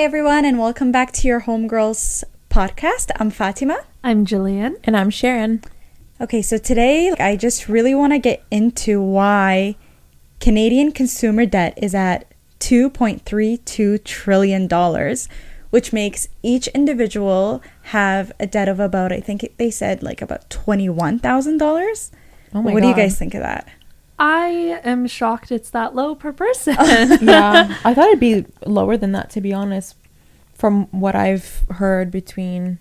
[0.00, 3.10] Hi, everyone, and welcome back to your Homegirls podcast.
[3.16, 3.84] I'm Fatma.
[4.02, 4.76] I'm Jillian.
[4.82, 5.62] And I'm Sharon.
[6.18, 9.76] Okay, so today I just really want to get into why
[10.40, 15.16] Canadian consumer debt is at $2.32 trillion,
[15.68, 20.48] which makes each individual have a debt of about, I think they said like about
[20.48, 22.10] $21,000.
[22.54, 22.80] Oh my what God.
[22.80, 23.68] do you guys think of that?
[24.20, 26.74] I am shocked it's that low per person.
[27.22, 29.96] yeah, I thought it'd be lower than that, to be honest.
[30.54, 32.78] From what I've heard between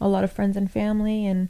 [0.00, 1.48] a lot of friends and family and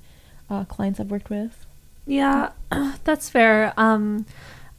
[0.48, 1.66] uh, clients I've worked with.
[2.06, 2.52] yeah,
[3.04, 3.74] that's fair.
[3.76, 4.26] Um,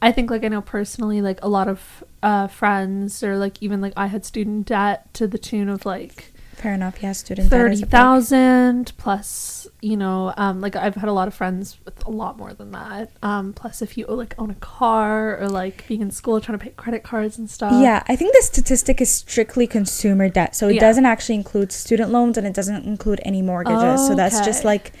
[0.00, 3.80] I think like I know personally, like a lot of uh, friends or like even
[3.82, 6.32] like I had student debt to the tune of like
[6.64, 7.02] Fair enough.
[7.02, 9.66] Yeah, student debt is thirty a big- thousand plus.
[9.82, 12.70] You know, um, like I've had a lot of friends with a lot more than
[12.72, 13.10] that.
[13.22, 16.64] Um, plus if you like own a car or like being in school trying to
[16.64, 17.74] pay credit cards and stuff.
[17.82, 20.56] Yeah, I think the statistic is strictly consumer debt.
[20.56, 20.80] So it Yeah.
[20.80, 24.06] doesn't actually include student loans and it doesn't include any mortgages.
[24.06, 24.92] So that's just like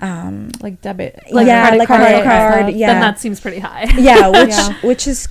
[0.00, 1.18] um Like debit.
[1.32, 2.74] Like yeah, like credit card, stuff.
[2.74, 2.92] yeah.
[2.92, 3.84] Then that seems pretty high.
[3.96, 4.74] yeah, which Yeah.
[4.82, 5.26] which is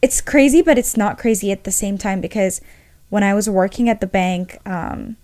[0.00, 2.60] it's crazy but it's not crazy at the same time because
[3.08, 5.16] when I was working at the bank, um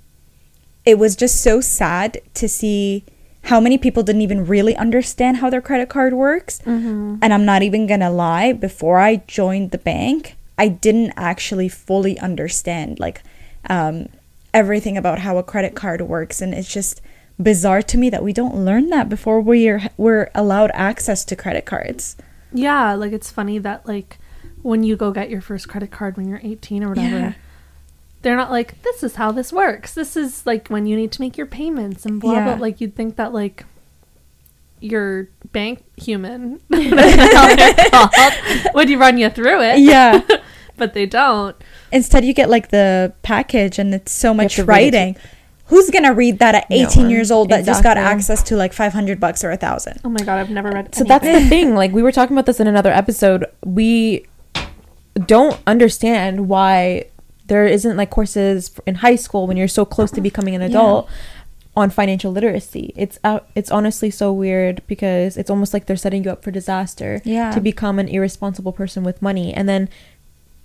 [0.84, 3.04] it was just so sad to see
[3.44, 6.60] how many people didn't even really understand how their credit card works.
[6.60, 7.16] Mm-hmm.
[7.22, 12.18] And I'm not even gonna lie, before I joined the bank, I didn't actually fully
[12.18, 13.22] understand like
[13.68, 14.08] um,
[14.52, 17.00] everything about how a credit card works, and it's just
[17.42, 21.64] bizarre to me that we don't learn that before we're we're allowed access to credit
[21.66, 22.16] cards.
[22.52, 24.18] Yeah, like it's funny that like
[24.62, 27.32] when you go get your first credit card when you're 18 or whatever, Yeah.
[28.24, 29.94] They're not like this is how this works.
[29.94, 32.44] This is like when you need to make your payments and blah Yeah.
[32.44, 32.54] blah.
[32.54, 33.64] Like you'd think that like
[34.80, 38.10] your bank human how they're called,
[38.74, 40.20] would you run you through it, Yeah.
[40.76, 41.54] but they don't.
[41.92, 45.16] Instead, you get like the package, and it's so much to read writing.
[45.66, 47.10] Who's gonna read that at 18 one.
[47.10, 50.00] years old that just got access to like 500 bucks or a thousand?
[50.04, 50.94] Oh my god, I've never read.
[50.94, 51.74] So that's the thing.
[51.74, 53.46] Like we were talking about this in another episode.
[53.64, 54.26] We
[55.26, 57.06] don't understand why
[57.46, 61.08] there isn't like courses in high school when you're so close to becoming an adult
[61.76, 62.92] on financial literacy.
[62.96, 66.50] It's uh, it's honestly so weird because it's almost like they're setting you up for
[66.50, 67.50] disaster Yeah.
[67.50, 69.52] to become an irresponsible person with money.
[69.52, 69.88] And then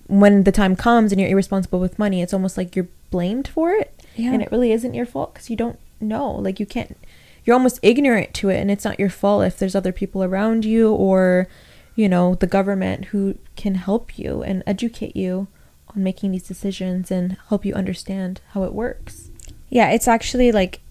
[0.07, 3.71] when the time comes and you're irresponsible with money, it's almost like you're blamed for
[3.71, 3.93] it.
[4.15, 4.33] Yeah.
[4.33, 6.31] And it really isn't your fault because you don't know.
[6.31, 6.95] Like you can't
[7.43, 10.65] you're almost ignorant to it and it's not your fault if there's other people around
[10.65, 11.47] you or
[11.95, 15.47] you know the government who can help you and educate you
[15.95, 19.29] on making these decisions and help you understand how it works.
[19.69, 20.81] Yeah it's actually like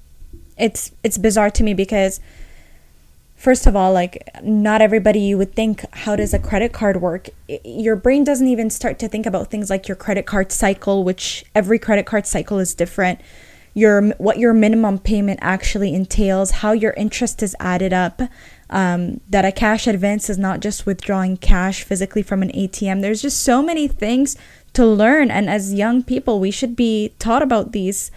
[0.58, 2.20] it's it's bizarre to me because
[3.36, 7.28] first of all like not everybody you would think how does a credit card work?
[7.64, 11.44] Your brain doesn't even start to think about things like your credit card cycle which
[11.54, 13.20] every credit card cycle is different.
[13.74, 18.20] Your what your minimum payment actually entails how your interest is added up.
[18.70, 23.22] Um, that a cash advance is not just withdrawing cash physically from an atm there's
[23.22, 24.36] just so many things
[24.78, 28.10] to learn and as young people we should be taught about these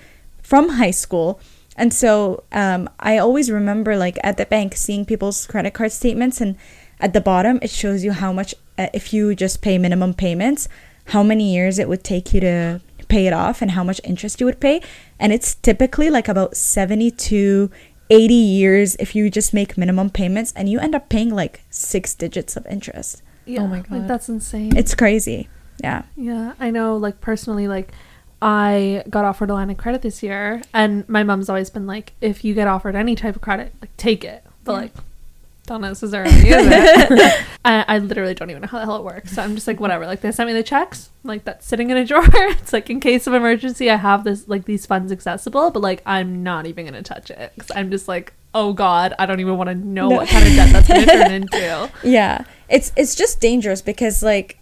[0.51, 1.39] from high school.
[1.75, 6.41] And so um, I always remember, like at the bank, seeing people's credit card statements,
[6.41, 6.55] and
[6.99, 10.67] at the bottom, it shows you how much, uh, if you just pay minimum payments,
[11.15, 14.39] how many years it would take you to pay it off and how much interest
[14.39, 14.81] you would pay.
[15.17, 17.71] And it's typically like about 70 to
[18.09, 22.13] 80 years if you just make minimum payments, and you end up paying like six
[22.13, 23.23] digits of interest.
[23.45, 24.07] Yeah, Oh my like God.
[24.07, 24.75] that's insane.
[24.75, 25.47] It's crazy.
[25.79, 26.03] Yeah.
[26.15, 26.97] Yeah, I know.
[26.97, 27.91] Like personally, like
[28.41, 32.13] I got offered a line of credit this year, and my mom's always been like,
[32.21, 34.91] if you get offered any type of credit, like take it, but like
[35.67, 37.45] don't necessarily use it.
[37.65, 39.31] I, I literally don't even know how the hell it works.
[39.33, 40.05] So I'm just like, whatever.
[40.07, 42.23] Like they sent me the checks, like that's sitting in a drawer.
[42.33, 46.01] it's like in case of emergency, I have this like these funds accessible, but like
[46.05, 49.55] I'm not even gonna touch it because I'm just like, oh god, I don't even
[49.55, 50.15] want to know No.
[50.17, 51.91] what kind of debt that's gonna turn into.
[52.03, 52.43] Yeah.
[52.67, 54.57] It's it's just dangerous because like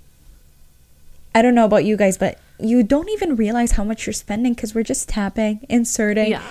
[1.39, 4.53] I don't know about you guys, but you don't even realize how much you're spending
[4.53, 6.31] because we're just tapping, inserting.
[6.31, 6.43] Yeah.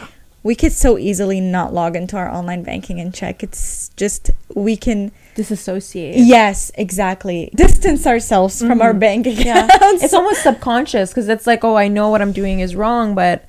[0.43, 3.43] We could so easily not log into our online banking and check.
[3.43, 7.51] It's just we can disassociate yes, exactly.
[7.55, 9.45] Distance ourselves from our bank accounts.
[9.45, 9.69] yeah
[10.05, 13.45] it's almost subconscious because it's like oh i know what i'm doing is wrong but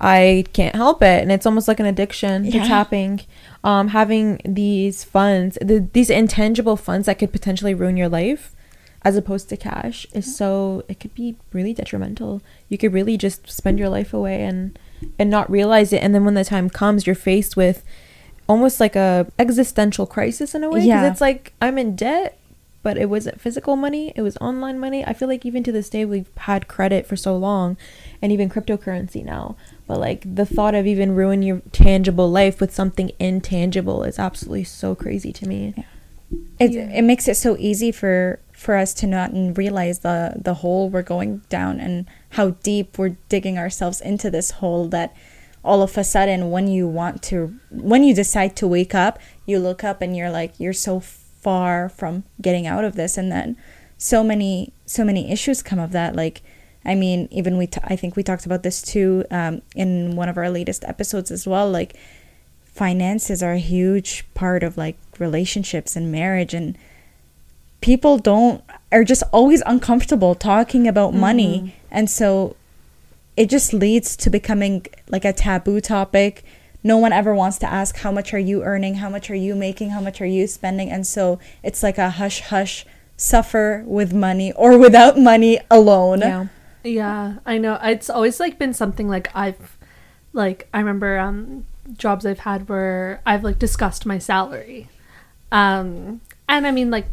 [0.00, 2.62] i can't help it and it's almost like an addiction Yeah.
[2.62, 3.20] to tapping
[3.64, 8.52] um having these funds the, these intangible funds that could potentially ruin your life
[9.02, 13.50] as opposed to cash is so it could be really detrimental you could really just
[13.50, 14.78] spend your life away and
[15.18, 17.82] and not realize it and then when the time comes you're faced with
[18.48, 21.10] almost like a existential crisis in a way because Yeah.
[21.10, 22.36] it's like i'm in debt
[22.82, 25.04] but it wasn't physical money, it was online money.
[25.04, 27.76] I feel like even to this day we've had credit for so long
[28.22, 29.54] and even cryptocurrency now.
[29.86, 34.64] But like the thought of even ruining your tangible life with something intangible is absolutely
[34.64, 35.74] so crazy to me.
[35.76, 35.84] Yeah.
[36.58, 36.88] It Yeah.
[36.90, 41.02] it makes it so easy for for us to not realize the the hole we're
[41.02, 45.16] going down and how deep we're digging ourselves into this hole that
[45.64, 49.58] all of a sudden when you want to when you decide to wake up you
[49.58, 51.00] look up and you're like you're so
[51.40, 53.16] far from getting out of this.
[53.16, 53.56] And then
[53.96, 56.14] so many so many issues come of that.
[56.14, 56.42] Like
[56.82, 60.30] i mean even we t- i think we talked about this too um, in one
[60.30, 61.70] of our latest episodes as well.
[61.70, 61.96] Like
[62.64, 66.78] finances are a huge part of like relationships and marriage and
[67.80, 68.62] people don't
[68.92, 71.74] are just always uncomfortable talking about money.
[71.90, 72.56] And so
[73.36, 76.44] it just leads to becoming like a taboo topic.
[76.82, 78.96] No one ever wants to ask how much are you earning?
[78.96, 79.90] How much are you making?
[79.90, 80.90] How much are you spending?
[80.90, 82.86] And so it's like a hush hush
[83.16, 86.20] suffer with money or without money alone.
[86.20, 86.46] Yeah.
[86.82, 87.78] Yeah, I know.
[87.82, 89.76] It's always like been something like I've
[90.32, 91.66] like I remember um
[91.96, 94.88] jobs I've had where I've like discussed my salary.
[95.52, 97.06] Um and I mean like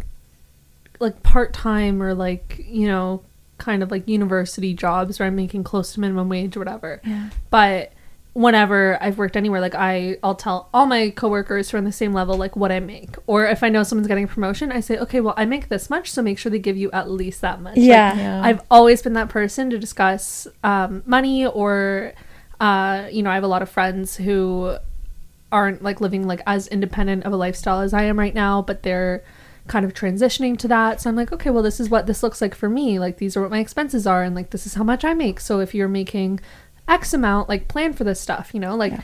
[0.99, 3.23] like part-time or like, you know,
[3.57, 7.01] kind of like university jobs where I'm making close to minimum wage or whatever.
[7.03, 7.29] Yeah.
[7.49, 7.93] But
[8.33, 11.91] whenever I've worked anywhere, like I, I'll tell all my coworkers who are on the
[11.91, 13.15] same level, like what I make.
[13.25, 15.89] Or if I know someone's getting a promotion, I say, okay, well, I make this
[15.89, 17.77] much, so make sure they give you at least that much.
[17.77, 18.15] Like, Yeah.
[18.15, 18.41] Yeah.
[18.43, 22.13] I've always been that person to discuss um, money or,
[22.59, 24.77] uh, you know, I have a lot of friends who
[25.51, 28.83] aren't like living like as independent of a lifestyle as I am right now, but
[28.83, 29.23] they're
[29.67, 31.01] kind of transitioning to that.
[31.01, 32.99] So I'm like, okay, well, this is what this looks like for me.
[32.99, 35.39] Like, these are what my expenses are, and like, this is how much I make.
[35.39, 36.39] So if you're making
[36.87, 38.75] X amount, like, plan for this stuff, you know?
[38.75, 39.01] Like, Yeah.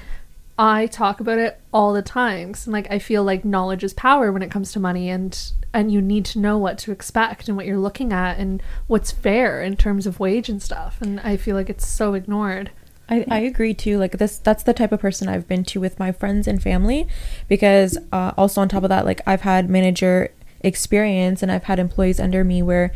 [0.58, 2.54] I talk about it all the time.
[2.64, 5.36] and like, I feel like knowledge is power when it comes to money, and
[5.74, 9.12] and you need to know what to expect and what you're looking at and what's
[9.12, 11.02] fair in terms of wage and stuff.
[11.02, 12.70] And I feel like it's so ignored.
[13.10, 13.98] I, I agree too.
[13.98, 17.08] Like this, that's the type of person I've been to with my friends and family,
[17.48, 20.30] because uh, also on top of that, like I've had manager
[20.64, 22.92] experience and I've had employees under me where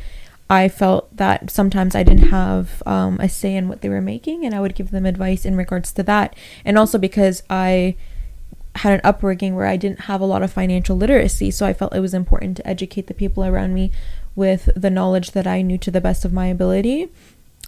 [0.50, 4.46] I felt that sometimes I didn't have um, a say in what they were making,
[4.46, 7.96] and I would give them advice in regards to that, and also because I
[8.76, 11.96] had an upbringing where I didn't have a lot of financial literacy, so I felt
[11.96, 13.92] it was important to educate the people around me
[14.36, 17.10] with the knowledge that I knew to the best of my ability.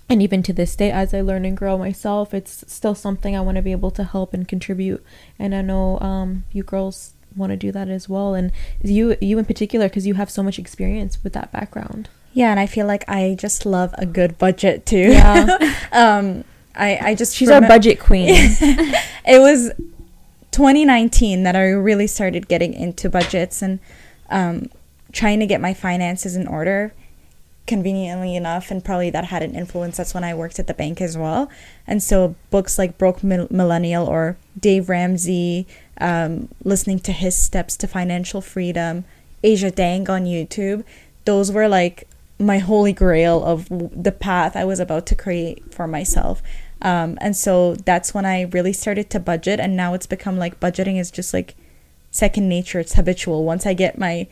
[0.07, 3.41] And even to this day, as I learn and grow myself, it's still something I
[3.41, 5.03] want to be able to help and contribute.
[5.37, 8.51] And I know um, you girls want to do that as well, and
[8.83, 12.09] you you in particular because you have so much experience with that background.
[12.33, 15.13] Yeah, and I feel like I just love a good budget too.
[15.13, 15.75] Yeah.
[15.91, 16.43] um,
[16.75, 18.29] I I just She's our remem- budget queen.
[19.25, 19.71] it was
[20.51, 23.79] 2019 that I really started getting into budgets and
[24.29, 24.69] um,
[25.11, 26.93] trying to get my finances in order.
[27.67, 29.97] Conveniently enough, and probably that had an influence.
[29.97, 31.51] That's when I worked at the bank as well.
[31.85, 35.67] And so books like Broke Mil- Millennial or Dave Ramsey,
[35.99, 39.05] um, listening to his steps to financial freedom,
[39.43, 40.83] Aja Dang on YouTube,
[41.25, 42.07] those were like
[42.39, 46.41] my holy grail of the path I was about to create for myself.
[46.81, 50.59] Um, and so that's when I really started to budget, and now it's become like
[50.61, 51.55] budgeting is just like
[52.11, 52.79] second nature.
[52.79, 53.43] It's habitual.
[53.43, 54.27] Once I get my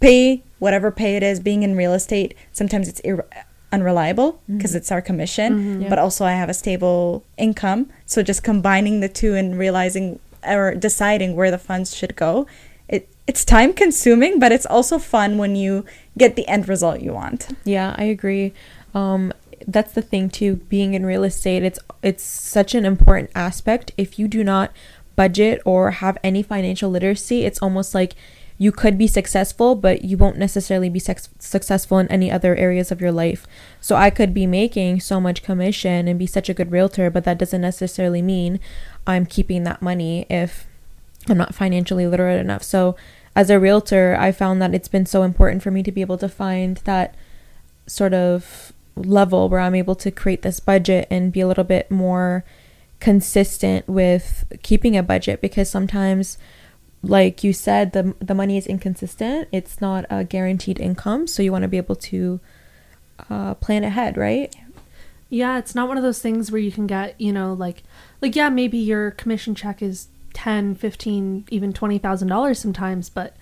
[0.00, 3.26] pay, whatever pay it is, being in real estate, sometimes it's ir-
[3.70, 5.88] unreliable because it's our commission, Yeah.
[5.90, 7.90] but also I have a stable income.
[8.06, 12.46] So just combining the two and realizing or deciding where the funds should go,
[12.88, 15.84] it it's time consuming, but it's also fun when you
[16.18, 17.48] get the end result you want.
[17.64, 18.52] Yeah, I agree.
[18.94, 19.32] Um,
[19.66, 20.56] that's the thing too.
[20.56, 23.92] Being in real estate, it's it's such an important aspect.
[23.96, 24.72] If you do not
[25.16, 28.14] budget or have any financial literacy, it's almost like
[28.60, 32.92] you could be successful, but you won't necessarily be sex- successful in any other areas
[32.92, 33.46] of your life.
[33.80, 37.24] So I could be making so much commission and be such a good realtor, but
[37.24, 38.60] that doesn't necessarily mean
[39.06, 40.66] I'm keeping that money if
[41.26, 42.62] I'm not financially literate enough.
[42.62, 42.96] So
[43.34, 46.18] as a realtor, I found that it's been so important for me to be able
[46.18, 47.14] to find that
[47.86, 51.90] sort of level where I'm able to create this budget and be a little bit
[51.90, 52.44] more
[52.98, 56.36] consistent with keeping a budget because sometimes
[57.02, 61.50] like you said the the money is inconsistent it's not a guaranteed income so you
[61.50, 62.38] want to be able to
[63.30, 64.54] uh, plan ahead right
[65.30, 67.82] Yeah, it's not one of those things where you can get, you know, like
[68.20, 73.36] like yeah, maybe your commission check is 10, 15, even $20,000 sometimes, but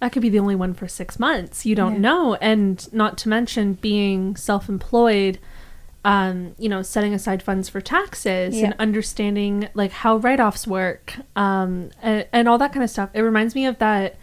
[0.00, 1.66] that could be the only one for 6 months.
[1.66, 1.98] You don't Yeah.
[2.08, 5.38] know and not to mention being self-employed
[6.04, 8.66] um, you know, setting aside funds for taxes Yeah.
[8.66, 13.10] and understanding like how write-offs work um and, and all that kind of stuff.
[13.14, 14.16] It reminds me of that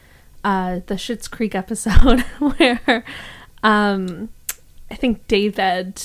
[0.44, 3.04] uh, the Schitt's Creek episode where
[3.64, 4.30] um,
[4.92, 6.02] I think David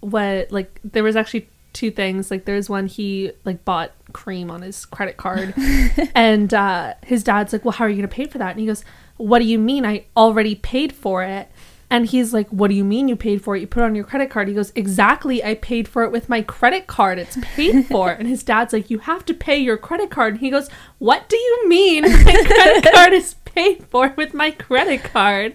[0.00, 4.60] what like there was actually two things like there's one he like bought cream on
[4.62, 5.54] his credit card
[6.14, 8.66] and uh his dad's like well how are you gonna pay for that and he
[8.66, 8.84] goes
[9.16, 11.48] what do you mean i already paid for it
[11.92, 13.60] and he's like what do you mean you paid for it?
[13.60, 14.48] You put it on your credit card.
[14.48, 17.18] He goes exactly i paid for it with my credit card.
[17.18, 18.10] It's paid for.
[18.10, 20.34] And his dad's like you have to pay your credit card.
[20.34, 24.50] And he goes what do you mean my credit card is paid for with my
[24.50, 25.54] credit card?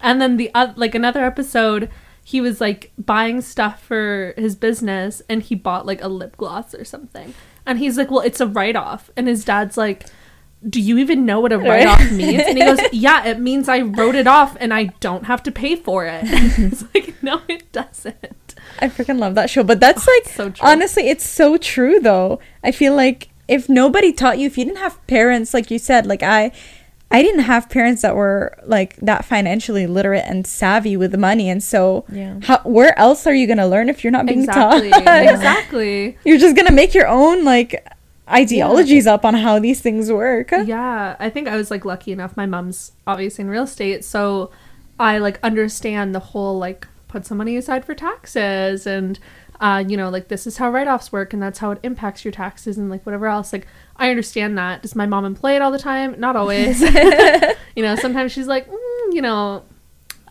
[0.00, 1.90] And then the uh, like another episode
[2.24, 6.74] he was like buying stuff for his business and he bought like a lip gloss
[6.74, 7.34] or something.
[7.66, 9.10] And he's like, Well, it's a write off.
[9.14, 10.06] And his dad's like,
[10.68, 12.42] Do you even know what a write off means?
[12.46, 15.52] And he goes, Yeah, it means I wrote it off and I don't have to
[15.52, 16.22] pay for it.
[16.24, 18.54] it's like, No, it doesn't.
[18.80, 19.62] I freaking love that show.
[19.62, 20.66] But that's oh, like, so true.
[20.68, 22.40] honestly, it's so true though.
[22.64, 26.04] I feel like if nobody taught you, if you didn't have parents, like you said,
[26.06, 26.50] like I,
[27.12, 31.62] I didn't have parents that were like that financially literate and savvy with money, and
[31.62, 32.40] so Yeah.
[32.42, 34.90] how, where else are you gonna learn if you're not being Exactly.
[34.90, 35.22] taught?
[35.22, 36.18] exactly.
[36.24, 37.86] You're just gonna make your own like
[38.28, 40.50] ideologies up on how these things work.
[40.50, 42.36] Yeah, I think I was like lucky enough.
[42.36, 44.50] My mom's obviously in real estate, so
[44.98, 49.18] I like understand the whole like put some money aside for taxes and
[49.60, 52.24] uh, you know, like this is how write offs work and that's how it impacts
[52.24, 53.52] your taxes and like whatever else.
[53.52, 53.66] Like
[53.96, 54.82] I understand that.
[54.82, 56.18] Does my mom employ it all the time?
[56.18, 56.80] Not always.
[57.76, 59.62] you know, sometimes she's like, mm, you know,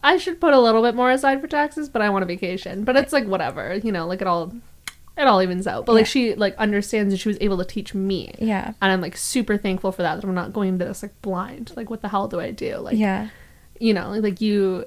[0.04, 2.84] I should put a little bit more aside for taxes, but I want a vacation.
[2.84, 4.54] But it's like whatever, you know, like it all
[5.18, 5.86] it all evens out.
[5.86, 9.02] But like she like understands and she was able to teach me Yeah, and I'm
[9.02, 10.16] like super thankful for that.
[10.16, 11.72] That I'm not going into this like blind.
[11.76, 12.78] Like, what the hell do I do?
[12.78, 13.30] Like, yeah,
[13.80, 14.86] you know, like you,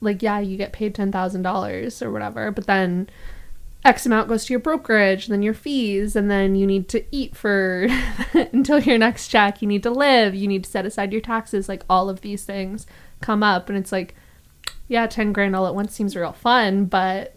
[0.00, 3.08] like yeah, you get paid ten thousand dollars or whatever, but then
[3.84, 7.36] X amount goes to your brokerage, then your fees, and then you need to eat
[7.36, 7.86] for
[8.32, 9.60] until your next check.
[9.60, 10.34] You need to live.
[10.34, 11.68] You need to set aside your taxes.
[11.68, 12.86] Like all of these things
[13.20, 14.14] come up, and it's like,
[14.88, 17.34] yeah, ten grand all at once seems real fun, but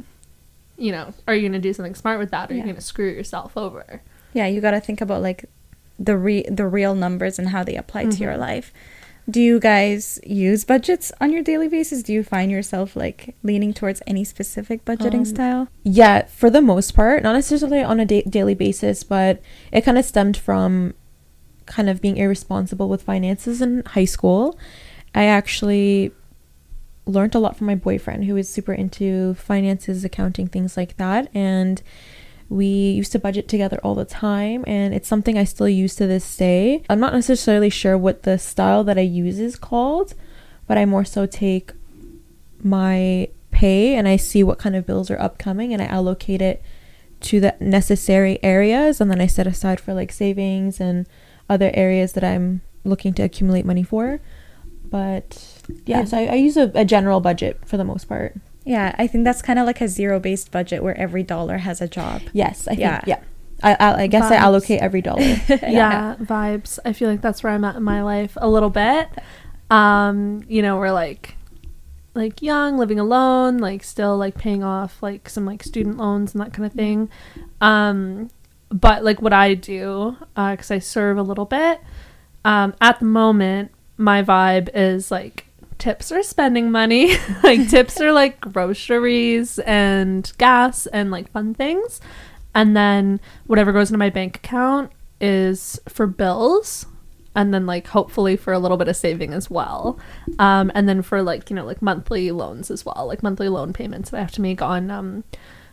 [0.80, 3.10] you know, are you gonna do something smart with that, or are you gonna screw
[3.10, 4.02] yourself over?
[4.34, 4.46] yeah.
[4.48, 5.46] You got to think about like
[5.98, 8.40] the re- the real numbers and how they apply to your Mhm.
[8.40, 8.72] life.
[9.30, 12.02] Do you guys use budgets on your daily basis?
[12.04, 15.68] Do you find yourself like leaning towards any specific budgeting Um, style?
[15.84, 19.98] Yeah, for the most part, not necessarily on a da- daily basis, but it kind
[19.98, 20.94] of stemmed from
[21.68, 24.58] kind of being irresponsible with finances in high school.
[25.14, 26.12] I actually
[27.10, 31.30] learned a lot from my boyfriend who is super into finances, accounting, things like that,
[31.34, 31.82] and
[32.50, 36.08] we used to budget together all the time and it's something I still use to
[36.08, 36.84] this day.
[36.90, 40.16] I'm not necessarily sure what the style that I use is called,
[40.66, 41.72] but I more so take
[42.62, 46.64] my pay and I see what kind of bills are upcoming and I allocate it
[47.22, 51.08] to the necessary areas and then I set aside for like savings and
[51.48, 54.22] other areas that I'm looking to accumulate money for.
[54.86, 56.06] But yeah, Yeah.
[56.06, 58.36] so I, I use a, a general budget for the most part.
[58.66, 61.82] Yeah, I think that's kind of like a zero based budget where every dollar has
[61.82, 62.22] a job.
[62.34, 63.02] Yes, I think Yeah.
[63.08, 63.20] yeah.
[63.62, 65.22] I, I, I guess I allocate every dollar.
[65.50, 66.16] yeah.
[66.22, 69.10] vibes i feel like that's where i'm at in my life a little bit
[69.70, 71.36] um you know we're like
[72.14, 76.42] like young living alone like still like paying off like some like student loans and
[76.42, 77.10] that kind of thing
[77.62, 78.30] um
[78.70, 81.82] but like what i do uh because i serve a little bit
[82.46, 85.46] um at the moment my vibe is like
[85.80, 87.16] tips are spending money.
[87.44, 92.00] Like tips are like groceries and gas and like fun things.
[92.54, 96.86] And then whatever goes into my bank account is for bills
[97.36, 99.98] and then like hopefully for a little bit of saving as well.
[100.38, 103.74] Um and then for like you know like monthly loans as well like monthly loan
[103.74, 104.10] payments.
[104.12, 105.24] That i have to make on um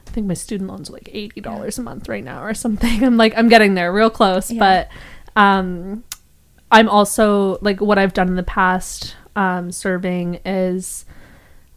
[0.06, 3.04] i think my student loans are like $80 a month right now or something.
[3.04, 4.60] I'm like i'm getting there real close Yeah.
[5.34, 6.04] but um
[6.70, 11.04] i'm also like what i've done in the past um serving is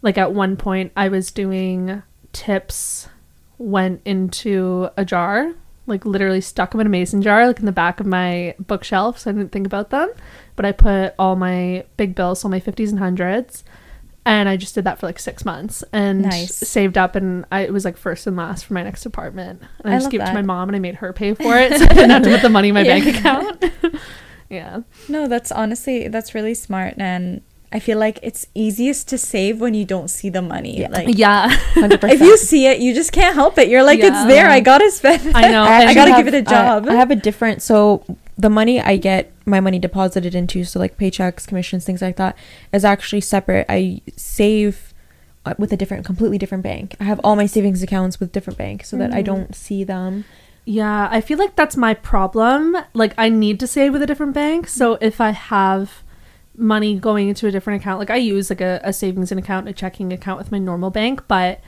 [0.01, 2.01] like at one point i was doing
[2.33, 3.07] tips
[3.57, 5.51] went into a jar,
[5.85, 9.19] like literally stuck them in a mason jar, like in the back of my bookshelf.
[9.19, 10.09] So I didn't think about them.
[10.55, 13.63] But I put all my big bills, so my 50s and 100s.
[14.25, 16.55] And I just did that for like six months and Nice.
[16.55, 17.15] saved up.
[17.15, 19.61] And I, it was like first and last for my next apartment.
[19.83, 21.57] And I, I just gave it to my mom and I made her pay for
[21.57, 21.73] it.
[21.77, 22.99] So I didn't have to put the money in my Yeah.
[22.99, 23.65] bank account.
[24.49, 24.81] yeah.
[25.09, 29.73] No, that's honestly that's really smart and I feel like it's easiest to save when
[29.75, 30.79] you don't see the money.
[30.79, 30.89] Yeah.
[30.89, 31.49] Like Yeah.
[31.75, 32.11] 100%.
[32.11, 33.67] if you see it, you just can't help it.
[33.69, 34.07] You're like, Yeah.
[34.07, 34.49] it's there.
[34.49, 35.25] I gotta spend.
[35.27, 35.35] it.
[35.35, 35.63] I know.
[35.69, 36.88] I, I gotta actually give it a job.
[36.88, 38.03] I, I have a different so
[38.38, 42.35] the money I get my money deposited into so like paychecks, commissions, things like that
[42.73, 43.65] is actually separate.
[43.69, 44.93] I save
[45.45, 46.95] uh, with a different completely different bank.
[46.99, 49.25] I have all my savings accounts with different banks so that I Mhm.
[49.25, 50.25] don't see them.
[50.65, 52.77] Yeah, I feel like that's my problem.
[52.93, 54.67] Like I need to save with a different bank.
[54.67, 56.01] So if I have
[56.59, 57.99] money going into a different account.
[57.99, 60.89] Like I use like a, a savings and account, a checking account with my normal
[60.89, 61.61] bank, but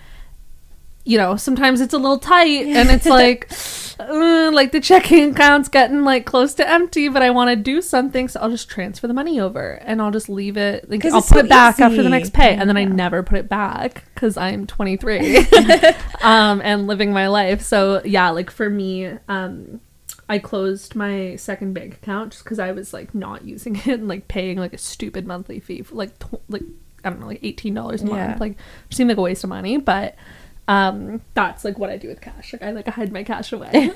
[1.03, 3.51] you know, sometimes it's a little tight and it's like
[4.00, 7.81] uh, like the checking account's getting like close to empty, but I want to do
[7.81, 10.89] something, so I'll just transfer the money over and I'll just leave it.
[10.89, 13.38] Like I'll put so it back after the next pay, and then I never put
[13.38, 15.38] it back because I'm 23
[16.21, 17.62] um, and living my life.
[17.62, 19.81] So yeah, like for me, um,
[20.31, 24.07] I closed my second bank account just because I was like not using it and
[24.07, 26.63] like paying like a stupid monthly fee for like tw- like
[27.03, 28.27] I don't know like eighteen dollars a Yeah.
[28.27, 28.39] month.
[28.39, 30.15] Like it seemed like a waste of money, but
[30.67, 32.53] um that's like what I do with cash.
[32.53, 33.69] Like I like hide my cash away,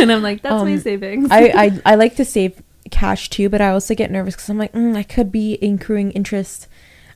[0.00, 1.28] and I'm like that's my Um, savings.
[1.30, 4.58] I, I I like to save cash too, but I also get nervous because I'm
[4.58, 6.68] like, mm, I could be accruing interest.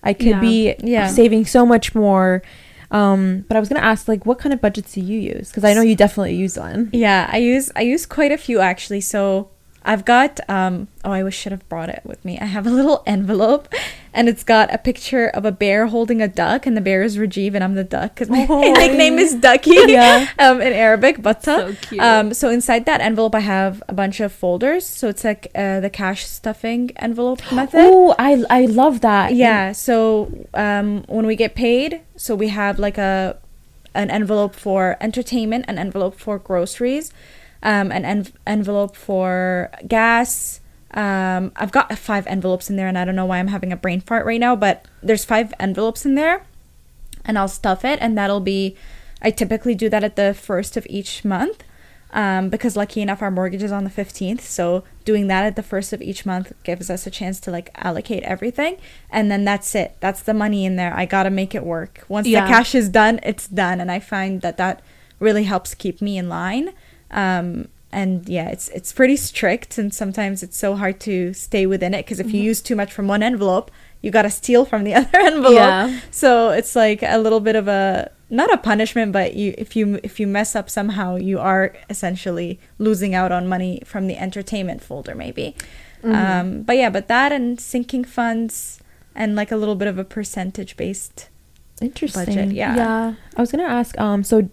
[0.03, 0.41] I could Yeah.
[0.41, 1.07] be Yeah.
[1.09, 2.43] saving so much more.
[2.91, 5.49] Um, but I was gonna ask, like, what kind of budgets do you use?
[5.49, 6.91] Because I know you definitely use one.
[6.93, 9.01] Yeah, I use I use quite a few actually.
[9.01, 9.51] So
[9.85, 12.39] I've got um oh I should have brought it with me.
[12.39, 13.73] I have a little envelope
[14.13, 17.17] and it's got a picture of a bear holding a duck and the bear is
[17.17, 18.61] Rajiv and I'm the duck because my Oh.
[18.73, 20.29] nickname is Ducky Yeah.
[20.39, 21.41] um in Arabic Batta.
[21.45, 22.03] So cute.
[22.03, 24.87] Um so inside that envelope I have a bunch of folders.
[24.87, 27.81] So it's like uh, the cash stuffing envelope method.
[27.83, 29.35] Oh, I I love that.
[29.35, 29.73] Yeah.
[29.73, 33.37] So um, when we get paid, so we have like a
[33.95, 37.13] an envelope for entertainment, an envelope for groceries,
[37.63, 40.61] um, an en- envelope for gas.
[40.95, 43.77] Um, I've got five envelopes in there, and I don't know why I'm having a
[43.77, 46.45] brain fart right now, but there's five envelopes in there,
[47.25, 48.77] and I'll stuff it, and that'll be.
[49.21, 51.65] I typically do that at the first of each month.
[52.11, 55.63] Um, because lucky enough our mortgage is on the 15th so doing that at the
[55.63, 58.79] first of each month gives us a chance to like allocate everything
[59.11, 62.27] and then that's it that's the money in there i gotta make it work once
[62.27, 62.47] Yeah.
[62.47, 64.81] the cash is done it's done and i find that that
[65.21, 66.71] really helps keep me in line
[67.11, 71.95] um, and yeah it's it's pretty strict and sometimes it's so hard to stay within
[71.95, 73.71] it because if you use too much from one envelope
[74.03, 76.01] you gotta steal from the other envelope Yeah.
[76.11, 79.99] so it's like a little bit of a not a punishment but you if you
[80.03, 84.83] if you mess up somehow you are essentially losing out on money from the entertainment
[84.83, 85.57] folder maybe
[86.05, 88.81] um but yeah but that and sinking funds
[89.15, 91.29] and like a little bit of a percentage based
[91.81, 92.25] Interesting.
[92.27, 93.15] budget yeah yeah.
[93.37, 93.99] I was gonna ask.
[93.99, 94.49] Um, so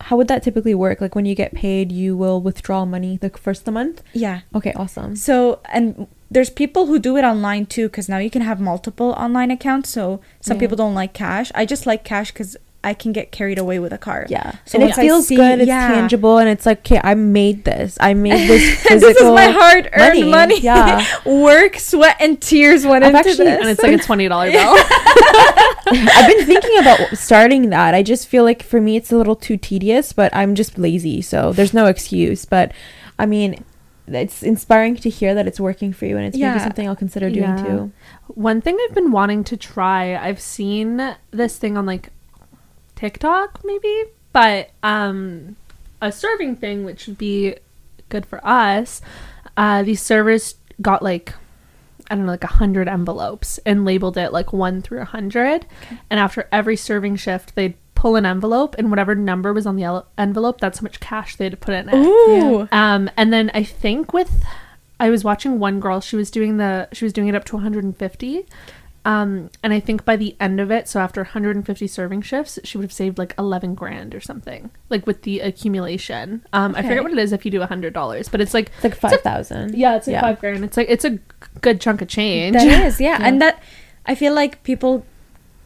[0.00, 1.00] how would that typically work?
[1.00, 4.02] Like when you get paid, you will withdraw money the first of the month.
[4.12, 5.16] yeah Okay, awesome.
[5.16, 9.10] So, and there's people who do it online too, because now you can have multiple
[9.12, 9.90] online accounts.
[9.90, 10.60] So some Yeah.
[10.60, 11.50] people don't like cash.
[11.54, 12.56] I just like cash because
[12.86, 14.30] I can get carried away with a card.
[14.30, 15.58] Yeah, So and it feels see- good.
[15.60, 15.88] It's yeah.
[15.88, 17.98] tangible, and it's like, okay, I made this.
[18.00, 19.28] I made this this physical.
[19.28, 20.30] is my hard earned money.
[20.30, 20.60] money.
[20.60, 21.04] Yeah.
[21.26, 23.60] Work, sweat, and tears went I've into actually- this.
[23.60, 24.76] And it's like a twenty dollar bill.
[25.88, 27.94] I've been thinking about starting that.
[27.94, 31.22] I just feel like for me, it's a little too tedious, but I'm just lazy,
[31.22, 32.44] so there's no excuse.
[32.44, 32.72] But
[33.18, 33.64] I mean,
[34.08, 36.50] it's inspiring to hear that it's working for you, and it's Yeah.
[36.52, 37.64] maybe something I'll consider doing Yeah.
[37.64, 37.92] too.
[38.28, 42.10] One thing I've been wanting to try, I've seen this thing on like
[42.96, 45.56] TikTok maybe, but um
[46.02, 47.54] a serving thing which would be
[48.08, 49.00] good for us.
[49.56, 51.34] Uh these servers got like
[52.10, 55.66] I don't know, like a hundred envelopes and labeled it like one through a hundred.
[56.10, 59.82] And after every serving shift, they'd pull an envelope, and whatever number was on the
[59.82, 61.94] el- envelope, that's how much cash they had to put in it.
[61.94, 62.68] Ooh.
[62.70, 64.44] Um, and then I think with,
[65.00, 66.00] I was watching one girl.
[66.00, 68.46] She was doing the, she was doing it up to 150.
[69.06, 72.76] Um, and I think by the end of it, so after 150 serving shifts, she
[72.76, 76.44] would have saved like 11 grand or something, like with the accumulation.
[76.52, 78.96] Um, I forget what it is if you do $100, but it's like, It's like
[78.96, 79.76] five thousand.
[79.76, 80.64] yeah, it's like five grand.
[80.64, 81.18] It's like, it's a
[81.60, 82.56] good chunk of change.
[82.56, 83.18] That is, yeah.
[83.20, 83.62] And that,
[84.06, 85.06] I feel like people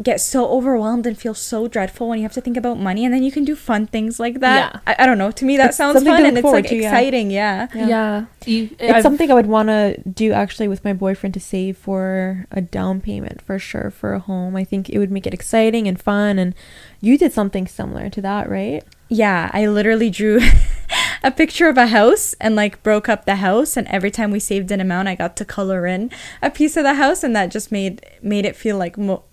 [0.03, 3.13] get so overwhelmed and feel so dreadful when you have to think about money, and
[3.13, 4.73] then you can do fun things like that.
[4.75, 4.81] Yeah.
[4.87, 5.31] I, I don't know.
[5.31, 6.89] To me, that It's sounds fun and it's like to, yeah.
[6.89, 7.31] exciting.
[7.31, 7.69] Yeah.
[7.75, 8.25] Yeah.
[8.47, 11.77] You, It's I've- something I would want to do actually with my boyfriend to save
[11.77, 14.57] for a down payment for sure for a home.
[14.57, 16.39] I think it would make it exciting and fun.
[16.39, 16.55] And
[17.01, 18.83] you did something similar to that, right?
[19.09, 20.41] Yeah, I literally drew
[21.23, 24.39] a picture of a house and like broke up the house and every time we
[24.41, 26.11] saved an amount I got to color in
[26.41, 29.25] a piece of the house and that just made made it feel like mo-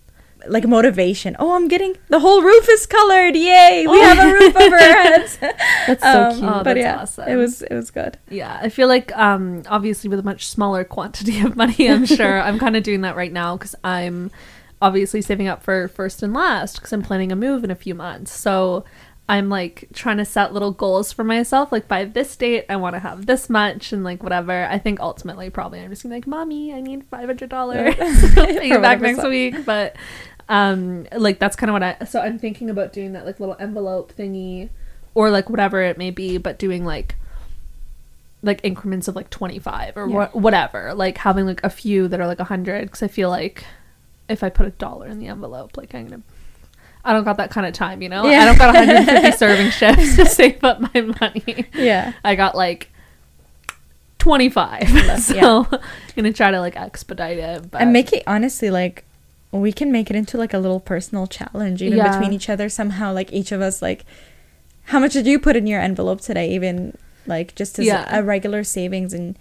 [0.47, 1.36] like motivation.
[1.39, 3.36] Oh, I'm getting the whole roof is colored.
[3.36, 3.86] Yay!
[3.88, 5.38] We have a roof over our heads.
[5.88, 6.50] That's so Um, cute.
[6.52, 7.28] Oh, but yeah, awesome.
[7.28, 8.17] it was it was good.
[8.30, 12.39] Yeah, I feel like um obviously with a much smaller quantity of money, I'm sure
[12.41, 14.32] I'm kind of doing that right now cuz I'm
[14.82, 17.95] obviously saving up for first and last cuz I'm planning a move in a few
[17.95, 18.32] months.
[18.32, 18.86] So
[19.29, 22.95] I'm like trying to set little goals for myself like by this date I want
[22.95, 24.65] to have this much and like whatever.
[24.65, 28.67] I think ultimately probably I'm just going to be like, "Mommy, I need $500." Pay
[28.69, 29.95] you back next so- week, but
[30.49, 33.57] um like that's kind of what I so I'm thinking about doing that like little
[33.59, 34.69] envelope thingy
[35.13, 37.15] or like whatever it may be, but doing like
[38.43, 40.15] like increments of like 25 or Yeah.
[40.15, 43.65] wha- whatever like having like a few that are like 100 because i feel like
[44.29, 46.21] if i put a dollar in the envelope like i'm gonna
[47.08, 48.41] i don't got that kind of time you know Yeah.
[48.41, 52.13] i don't got 150 serving chefs to save up my money Yeah.
[52.24, 52.89] i got like
[54.20, 54.89] 25
[55.22, 55.63] so Yeah.
[55.72, 55.80] i'm
[56.15, 59.04] gonna try to like expedite it but and make it honestly like
[59.52, 62.12] we can make it into like a little personal challenge even Yeah.
[62.12, 64.06] between each other somehow like each of us like
[64.86, 68.06] how much did you put in your envelope today even like just as Yeah.
[68.12, 69.38] a regular savings and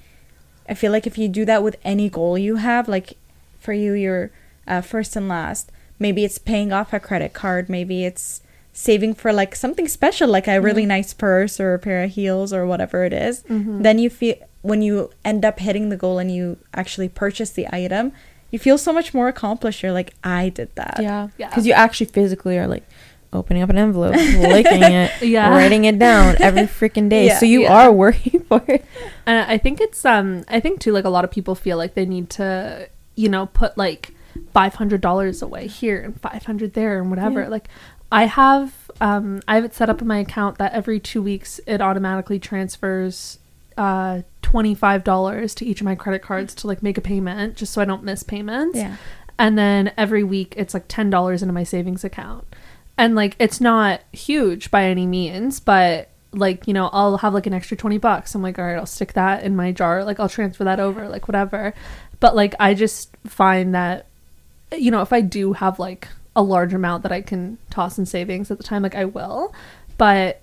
[0.68, 3.16] i feel like if you do that with any goal you have like
[3.58, 4.30] for you your
[4.68, 8.40] uh, first and last maybe it's paying off a credit card maybe it's
[8.72, 10.88] saving for like something special like a really Mhm.
[10.88, 13.82] nice purse or a pair of heels or whatever it is Mhm.
[13.82, 17.66] then you feel when you end up hitting the goal and you actually purchase the
[17.72, 18.12] item
[18.50, 21.28] you feel so much more accomplished you're like i did that Yeah.
[21.38, 21.48] Yeah.
[21.48, 22.84] Because you actually physically are like
[23.32, 24.14] opening up an envelope,
[24.54, 25.50] licking it, Yeah.
[25.50, 27.26] writing it down every freaking day.
[27.26, 27.38] Yeah.
[27.38, 27.74] So you Yeah.
[27.76, 28.82] are working for it.
[29.26, 31.94] And I think it's um I think too like a lot of people feel like
[31.94, 34.12] they need to you know put like
[34.52, 37.42] five hundred dollars away here and five hundred there and whatever.
[37.42, 37.48] Yeah.
[37.48, 37.68] Like
[38.12, 41.60] I have um I have it set up in my account that every two weeks
[41.66, 43.38] it automatically transfers
[43.76, 47.56] uh twenty five dollars to each of my credit cards to like make a payment
[47.56, 48.78] just so I don't miss payments.
[48.78, 48.96] yeah
[49.38, 52.46] And then every week it's like ten dollars into my savings account.
[52.96, 57.46] And like it's not huge by any means, but like, you know, I'll have like
[57.46, 58.34] an extra twenty bucks.
[58.34, 61.08] I'm like, all right, I'll stick that in my jar, like I'll transfer that over,
[61.08, 61.74] like whatever.
[62.20, 64.06] But like I just find that
[64.72, 68.06] you know, if I do have like a large amount that I can toss in
[68.06, 69.54] savings at the time, like I will.
[69.98, 70.42] But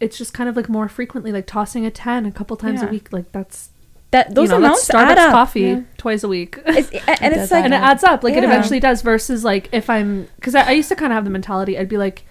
[0.00, 2.86] it's just kind of like more frequently, like tossing a ten a couple times a
[2.86, 3.70] week, like that's
[4.10, 5.80] that those you know, amounts that's Starbucks add up coffee Yeah.
[5.96, 6.58] twice a week.
[6.66, 9.68] it's, and does it's like and it adds up like it eventually does versus like
[9.72, 12.24] if i'm because I, I used to kind of have the mentality i'd be like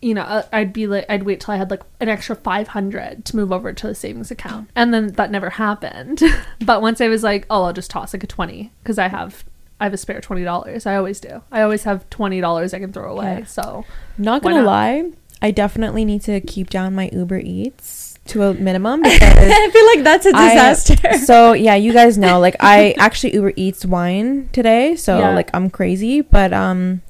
[0.00, 3.26] you know uh, i'd be like i'd wait till i had like an extra 500
[3.26, 6.22] to move over to the savings account and then that never happened
[6.64, 9.44] but once i was like oh i'll just toss like a 20 because i have
[9.80, 13.12] i have a spare $20 i always do i always have $20 i can throw
[13.12, 13.44] away Yeah.
[13.46, 13.84] so
[14.18, 14.66] Not gonna not?
[14.66, 15.04] lie,
[15.40, 19.86] I definitely need to keep down my Uber Eats to a minimum because i feel
[19.86, 24.50] like that's a disaster so yeah, you guys know, like I actually Uber Eats wine
[24.52, 25.34] today, so Yeah.
[25.34, 27.00] like I'm crazy, but um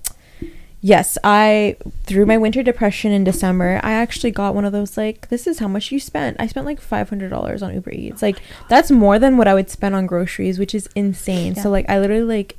[0.81, 5.29] yes, I through my winter depression in December, I actually got one of those like
[5.29, 6.37] this is how much you spent.
[6.41, 8.23] I spent like $500 on Uber Eats.
[8.23, 11.55] Like that's more than what I would spend on groceries, which is insane.
[11.55, 11.63] Yeah.
[11.63, 12.59] So like I literally like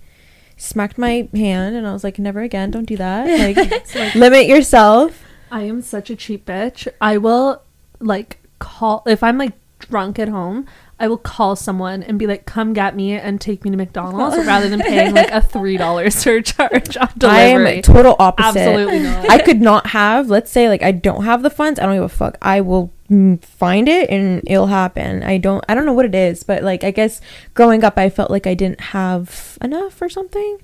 [0.57, 3.27] smacked my hand and I was like never again, don't do that.
[3.95, 5.23] Like limit yourself.
[5.51, 6.87] I am such a cheap bitch.
[7.01, 7.63] I will
[7.99, 10.67] like call if I'm like drunk at home.
[10.99, 14.37] I will call someone and be like, "Come get me and take me to McDonald's,"
[14.45, 17.75] rather than paying like a three dollars surcharge on I delivery.
[17.77, 18.59] am total opposite.
[18.59, 19.29] Absolutely not.
[19.29, 21.79] I could not have, let's say, like I don't have the funds.
[21.79, 22.37] I don't give a fuck.
[22.41, 25.23] I will mm, find it and it'll happen.
[25.23, 25.63] I don't.
[25.69, 27.21] I don't know what it is, but like I guess
[27.53, 30.59] growing up, I felt like I didn't have enough or something.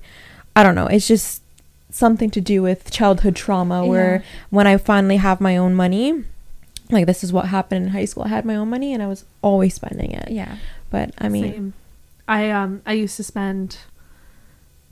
[0.54, 0.86] I don't know.
[0.86, 1.42] It's just
[1.90, 3.86] something to do with childhood trauma.
[3.86, 6.24] Where when I finally have my own money,
[6.90, 8.24] like this is what happened in high school.
[8.24, 10.30] I had my own money and I was always spending it.
[10.30, 10.56] yeah
[10.90, 11.74] But I mean, Same.
[12.28, 13.78] I um I used to spend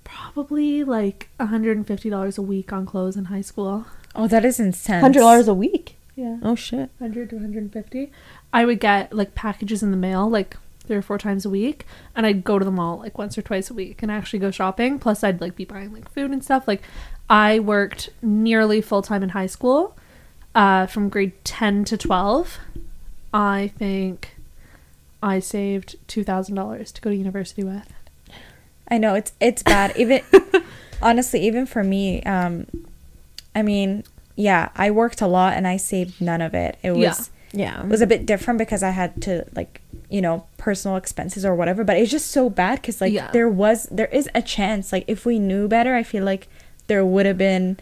[0.02, 3.86] probably like $150 a week on clothes in high school.
[4.14, 5.96] oh that is insane hundred dollars a week.
[6.16, 6.38] Yeah.
[6.42, 6.90] Oh shit.
[6.98, 8.12] 100 to 150.
[8.52, 11.86] I would get like packages in the mail like three or four times a week
[12.14, 14.50] and I'd go to the mall like once or twice a week and actually go
[14.50, 14.98] shopping.
[14.98, 16.68] Plus I'd like be buying like food and stuff.
[16.68, 16.82] Like
[17.28, 19.96] I worked nearly full time in high school.
[20.54, 22.58] Uh, from grade 10 to 12.
[23.32, 24.36] I think
[25.22, 27.92] I saved $2,000 to go to university with.
[28.88, 29.92] I know it's it's bad.
[29.96, 30.20] Even
[31.02, 32.66] honestly, even for me, um,
[33.54, 34.04] I mean,
[34.36, 36.78] yeah, I worked a lot and I saved none of it.
[36.82, 37.74] It was Yeah.
[37.76, 37.82] Yeah.
[37.84, 41.54] it was a bit different because I had to like you know personal expenses or
[41.56, 41.82] whatever.
[41.82, 43.30] But it's just so bad because like Yeah.
[43.32, 46.46] there was there is a chance like if we knew better, I feel like
[46.86, 47.78] there would have been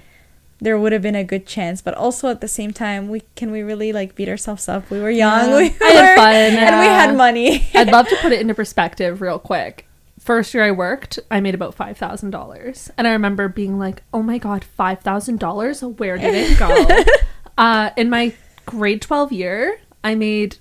[0.62, 1.83] there would have been a good chance.
[1.83, 4.88] But also at the same time, we can we really like beat ourselves up?
[4.90, 5.57] We were young, Yeah.
[5.57, 7.66] we I had fun, and we had money.
[7.75, 9.87] I'd love to put it into perspective real quick.
[10.20, 14.05] First year I worked, I made about five thousand dollars, and I remember being like,
[14.14, 15.83] "Oh my god, five thousand dollars!
[15.83, 16.87] Where did it go?"
[17.59, 18.33] uh, in my
[18.64, 20.59] grade twelve year, I made,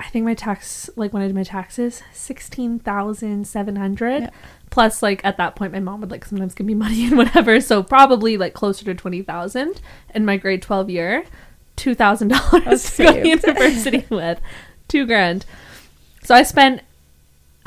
[0.00, 4.22] I think my tax, like when I did my taxes, sixteen thousand seven hundred.
[4.24, 4.30] Yeah.
[4.70, 7.60] Plus, like at that point, my mom would like sometimes give me money and whatever,
[7.60, 9.80] so probably like closer to twenty thousand
[10.14, 11.24] in my grade twelve year.
[11.76, 14.40] Two thousand dollars to go to university with,
[14.88, 15.44] two grand.
[16.22, 16.82] So I spent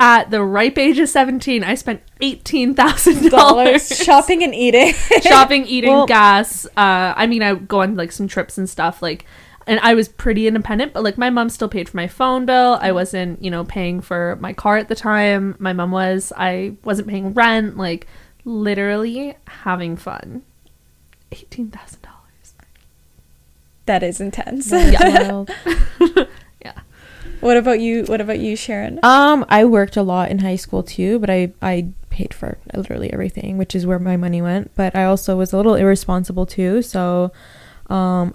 [0.00, 4.92] at the ripe age of 17, I spent $18,000 Dollars shopping and eating.
[5.22, 6.66] shopping, eating, Well- gas.
[6.76, 9.00] Uh, I mean, I go on like some trips and stuff.
[9.00, 9.24] Like,
[9.66, 12.78] and I was pretty independent, but like my mom still paid for my phone bill.
[12.80, 15.56] I wasn't, you know, paying for my car at the time.
[15.58, 16.32] My mom was.
[16.36, 17.76] I wasn't paying rent.
[17.76, 18.06] Like
[18.44, 20.42] literally having fun.
[21.30, 22.54] Eighteen thousand dollars.
[23.86, 24.70] That is intense.
[24.70, 25.50] Wild.
[26.64, 26.78] Yeah.
[27.40, 28.04] what about you?
[28.04, 29.00] What about you, Sharon?
[29.02, 33.12] Um, I worked a lot in high school too, but I I paid for literally
[33.12, 34.70] everything, which is where my money went.
[34.76, 37.32] But I also was a little irresponsible too, so
[37.88, 38.34] um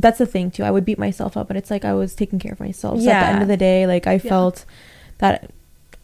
[0.00, 0.64] that's the thing too.
[0.64, 3.00] I would beat myself up, but it's like I was taking care of myself.
[3.00, 4.64] So at the end of the day, like I felt
[5.18, 5.50] that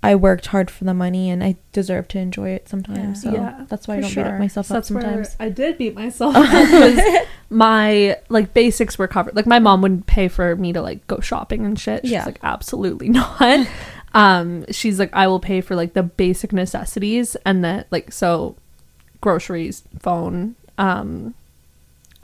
[0.02, 3.24] I worked hard for the money and I deserve to enjoy it sometimes.
[3.24, 3.30] Yeah.
[3.30, 4.26] So Yeah, that's why I don't beat sure.
[4.34, 5.36] up myself So up that's where sometimes.
[5.40, 9.34] I did beat myself up my like basics were covered.
[9.36, 12.02] Like my mom wouldn't pay for me to like go shopping and shit.
[12.02, 12.24] She's Yeah.
[12.26, 13.66] like absolutely not.
[14.14, 18.56] um, she's like I will pay for like the basic necessities and that like so
[19.20, 21.34] groceries, phone, um,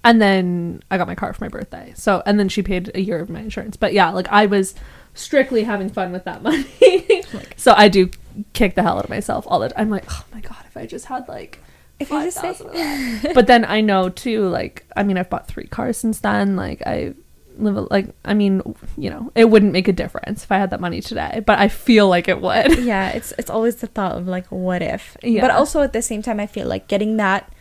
[0.04, 1.92] and then I got my car for my birthday.
[1.96, 3.76] So and then she paid a year of my insurance.
[3.76, 4.74] But yeah, like I was
[5.14, 7.22] strictly having fun with that money.
[7.56, 8.10] so I do
[8.52, 9.82] kick the hell out of myself all the time.
[9.82, 11.58] I'm like, oh my god, if I just had like
[11.98, 15.46] If I just say- 5,000 but then I know too, like, I mean, I've bought
[15.48, 16.56] three cars since then.
[16.56, 17.12] Like, I
[17.58, 18.62] live, a, like, I mean,
[18.96, 21.68] you know, it wouldn't make a difference if I had that money today, but I
[21.68, 22.78] feel like it would.
[22.78, 25.16] yeah, it's it's always the thought of like, what if?
[25.22, 25.42] Yeah.
[25.42, 27.52] But also at the same time, I feel like getting that,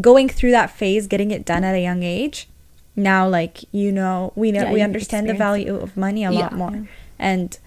[0.00, 2.48] going through that phase, getting it done at a young age.
[2.94, 6.52] Now, like you know, we know Yeah, we understand the value of money a lot
[6.52, 6.56] Yeah.
[6.58, 7.58] more, and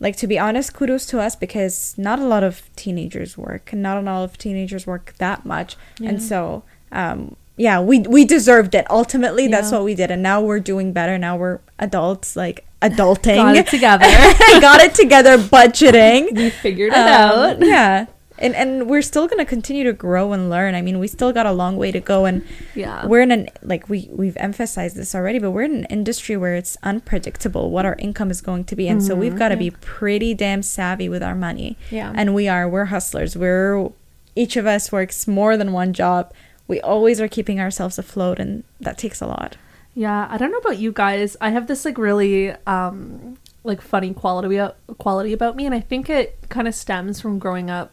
[0.00, 3.82] like to be honest, kudos to us because not a lot of teenagers work, and
[3.82, 6.62] not a lot of teenagers work that much, and so
[6.92, 8.86] um, yeah, we we deserved it.
[8.90, 11.18] Ultimately, that's what we did, and now we're doing better.
[11.18, 13.36] Now we're adults, like adulting.
[13.36, 14.06] Got it together.
[14.60, 17.60] got it together budgeting we figured it Um, out.
[17.60, 18.06] yeah
[18.44, 20.74] and and we're still gonna continue to grow and learn.
[20.74, 22.24] I mean we still got a long way to go.
[22.26, 23.06] And Yeah.
[23.06, 26.54] we're in an like we we've emphasized this already but we're in an industry where
[26.54, 28.86] it's unpredictable what our income is going to be.
[28.88, 31.76] And so we've got to be pretty damn savvy with our money.
[31.90, 32.12] Yeah.
[32.14, 32.68] and we are.
[32.68, 33.36] We're hustlers.
[33.36, 33.90] We're
[34.36, 36.32] each of us works more than one job.
[36.66, 39.56] We always are keeping ourselves afloat and that takes a lot.
[39.94, 41.36] Yeah, I don't know about you guys.
[41.40, 44.60] I have this like really um like funny quality
[44.98, 47.92] quality about me and I think it kind of stems from growing up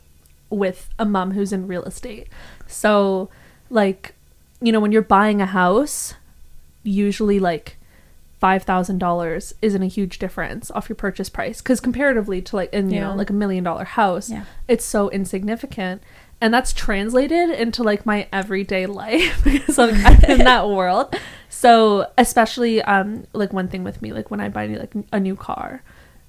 [0.52, 2.28] with a mom who's in real estate.
[2.68, 3.30] So
[3.72, 4.14] like
[4.62, 6.14] you know when you're buying a house,
[6.84, 7.78] usually like
[8.42, 11.62] $5,000 isn't a huge difference off your purchase price.
[11.62, 14.46] Cuz comparatively to like in you know like a million dollar house, Yeah.
[14.68, 16.02] it's so insignificant.
[16.44, 21.16] And that's translated into like my everyday life because I'm, I'm in that world.
[21.50, 25.36] So especially um like one thing with me like when i buy like a new
[25.36, 25.84] car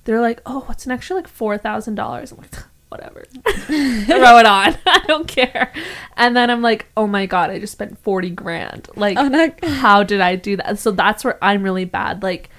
[0.05, 2.33] they're like oh what's an extra like four thousand dollars?
[2.33, 2.51] I'm like
[2.93, 5.73] whatever throw it on i don't care
[6.17, 9.51] and then i'm like oh my god i just spent 40 grand like Oh, no.
[9.65, 12.51] how did i do that so that's where i'm really bad like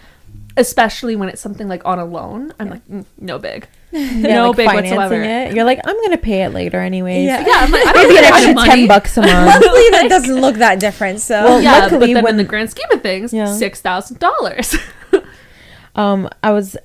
[0.58, 4.48] especially when it's something like on a loan i'm like mm, no big Yeah, no
[4.48, 5.54] like big financing whatsoever It.
[5.54, 7.26] You're like, I'm gonna pay it later anyways.
[7.28, 7.46] Yeah.
[7.46, 8.69] yeah i'm like i don't Maybe an have extra money.
[8.72, 9.32] ten bucks a month.
[9.46, 12.43] monthly that doesn't look that different so Well, yeah, luckily but then in when- the
[12.43, 13.54] grand scheme of things, Yeah.
[13.54, 14.76] six thousand dollars.
[15.96, 16.76] um i was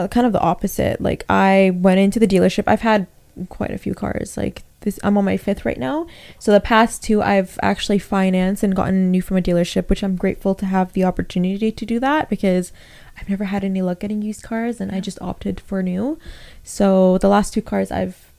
[0.00, 1.00] uh, kind of the opposite.
[1.00, 2.64] Like i went into the dealership.
[2.66, 3.06] I've had
[3.48, 6.06] quite a few cars like this i'm on my fifth right now.
[6.38, 10.16] So the past two i've actually financed and gotten new from a dealership which i'm
[10.16, 12.72] grateful to have the opportunity to do that because
[13.18, 16.18] i've never had any luck getting used cars and i just opted for new.
[16.64, 18.30] So the last two cars i've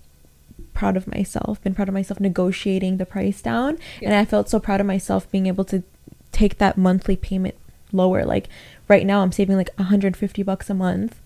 [0.74, 3.78] proud of myself been proud of myself negotiating the price down.
[4.02, 5.84] And i felt so proud of myself being able to
[6.32, 7.56] take that monthly payment
[7.92, 8.24] lower.
[8.24, 8.48] Like
[8.92, 11.20] right now i'm saving like 150 bucks a month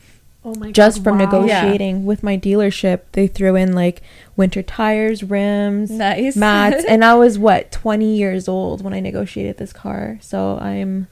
[0.48, 1.26] Oh my just from wow.
[1.26, 4.04] negotiating with my dealership they threw in like
[4.36, 6.36] winter tires rims nice.
[6.36, 11.08] mats and i was what 20 years old when i negotiated this car so i'm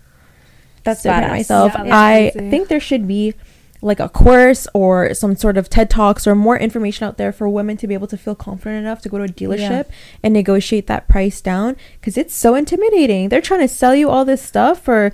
[0.84, 1.72] That's so proud myself.
[1.74, 2.50] Yeah, that's i crazy.
[2.52, 3.34] think there should be
[3.82, 7.50] like a course or some sort of ted talks or more information out there for
[7.50, 9.88] women to be able to feel confident enough to go to a dealership
[10.24, 13.28] and negotiate that price down because it's so intimidating.
[13.28, 15.12] They're trying to sell you all this stuff for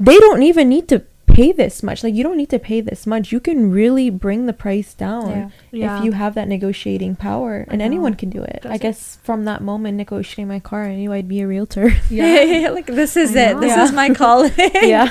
[0.00, 3.06] they don't even need to pay this much like you don't need to pay this
[3.06, 5.50] much you can really bring the price down Yeah.
[5.70, 5.98] Yeah.
[5.98, 7.84] if you have that negotiating power I and know.
[7.86, 8.80] anyone can do it Does i it?
[8.82, 12.68] guess from that moment negotiating my car i knew i'd be a realtor Yeah.
[12.74, 13.60] like this is I it know.
[13.60, 13.84] this Yeah.
[13.84, 15.08] is my calling yeah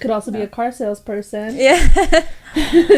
[0.00, 1.56] Could also be a car salesperson.
[1.56, 1.80] yeah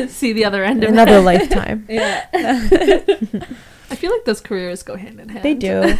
[0.09, 1.23] See the other end of another it.
[1.23, 2.27] lifetime Yeah.
[3.89, 5.45] I feel like those careers go hand in hand.
[5.45, 5.95] they do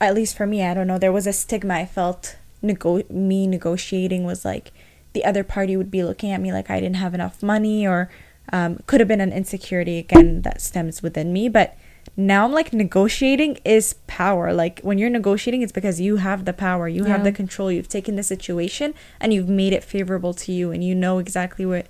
[0.00, 0.98] at least for me, I don't know.
[0.98, 2.36] There was a stigma I felt.
[2.60, 4.70] Nego- me negotiating was like
[5.12, 8.10] the other party would be looking at me like I didn't have enough money, or
[8.52, 11.48] um, could have been an insecurity again that stems within me.
[11.48, 11.76] But
[12.16, 14.52] now I'm like negotiating is power.
[14.52, 17.70] Like when you're negotiating, it's because you have the power, you have the control.
[17.70, 21.64] You've taken the situation and you've made it favorable to you, and you know exactly
[21.66, 21.86] what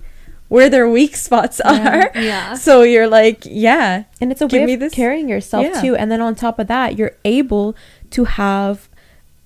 [0.49, 2.11] where their weak spots are.
[2.13, 2.53] Yeah.
[2.67, 5.81] So you're like, yeah, and it's a way of this- carrying yourself Yeah.
[5.81, 7.75] too and then on top of that you're able
[8.11, 8.87] to have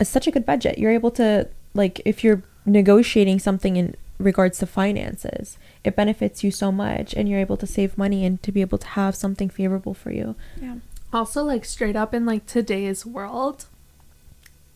[0.02, 4.58] a, such a good budget you're able to like if you're negotiating something in regards
[4.60, 8.52] to finances it benefits you so much and you're able to save money and to
[8.52, 10.76] be able to have something favorable for you yeah,
[11.14, 13.66] Also, like straight up in like today's world,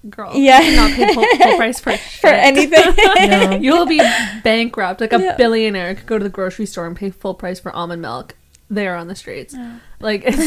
[0.10, 0.62] girl, Yeah.
[0.62, 2.94] you cannot pay full, full price for for anything.
[3.30, 3.58] No.
[3.58, 4.00] You'll be
[4.44, 5.02] bankrupt.
[5.02, 5.36] Like a Yeah.
[5.36, 8.36] billionaire could go to the grocery store and pay full price for almond milk.
[8.70, 9.54] They are on the streets.
[9.54, 9.80] Yeah.
[10.00, 10.38] Like it's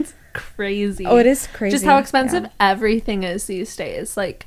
[0.00, 1.06] it's crazy.
[1.06, 1.74] oh, it is crazy.
[1.74, 2.50] Just how expensive Yeah.
[2.60, 4.16] everything is these days.
[4.16, 4.44] Like,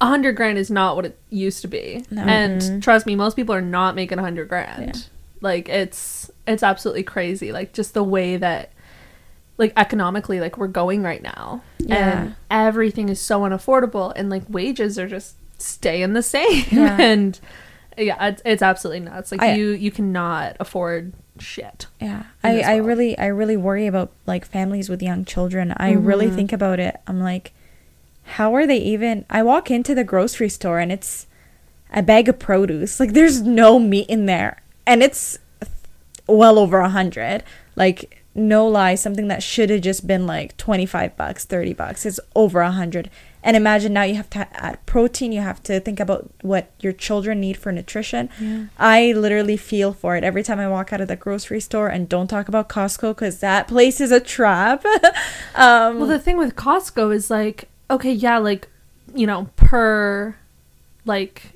[0.00, 2.04] a hundred grand is not what it used to be.
[2.10, 2.22] No.
[2.22, 2.82] And Mhm.
[2.82, 4.96] trust me, most people are not making a hundred grand.
[4.96, 5.02] Yeah.
[5.42, 7.52] Like it's it's absolutely crazy.
[7.52, 8.70] Like just the way that
[9.58, 11.62] like economically like we're going right now.
[11.78, 12.20] Yeah.
[12.22, 16.64] And everything is so unaffordable and like wages are just staying the same.
[16.70, 16.96] Yeah.
[17.00, 17.38] and
[17.98, 19.30] yeah, it's, it's absolutely nuts.
[19.32, 21.86] Like I- you you cannot afford shit.
[22.00, 25.74] Yeah, I, I really I really worry about like families with young children.
[25.76, 26.34] I really Mhm.
[26.34, 26.98] think about it.
[27.06, 27.52] I'm like,
[28.30, 29.24] how are they even?
[29.28, 31.26] I walk into the grocery store and it's
[31.92, 33.00] a bag of produce.
[33.00, 35.38] Like there's no meat in there, and it's
[36.26, 37.42] well over a hundred.
[37.76, 42.06] Like no lie, something that should have just been like twenty five bucks, thirty bucks
[42.06, 43.10] is over a hundred.
[43.42, 45.32] And imagine now you have to add protein.
[45.32, 48.28] You have to think about what your children need for nutrition.
[48.38, 48.66] Yeah.
[48.78, 52.06] I literally feel for it every time I walk out of the grocery store and
[52.06, 54.84] don't talk about Costco because that place is a trap.
[55.54, 58.68] um, Well, the thing with Costco is like, okay, yeah, like,
[59.14, 60.36] you know, per,
[61.04, 61.52] like,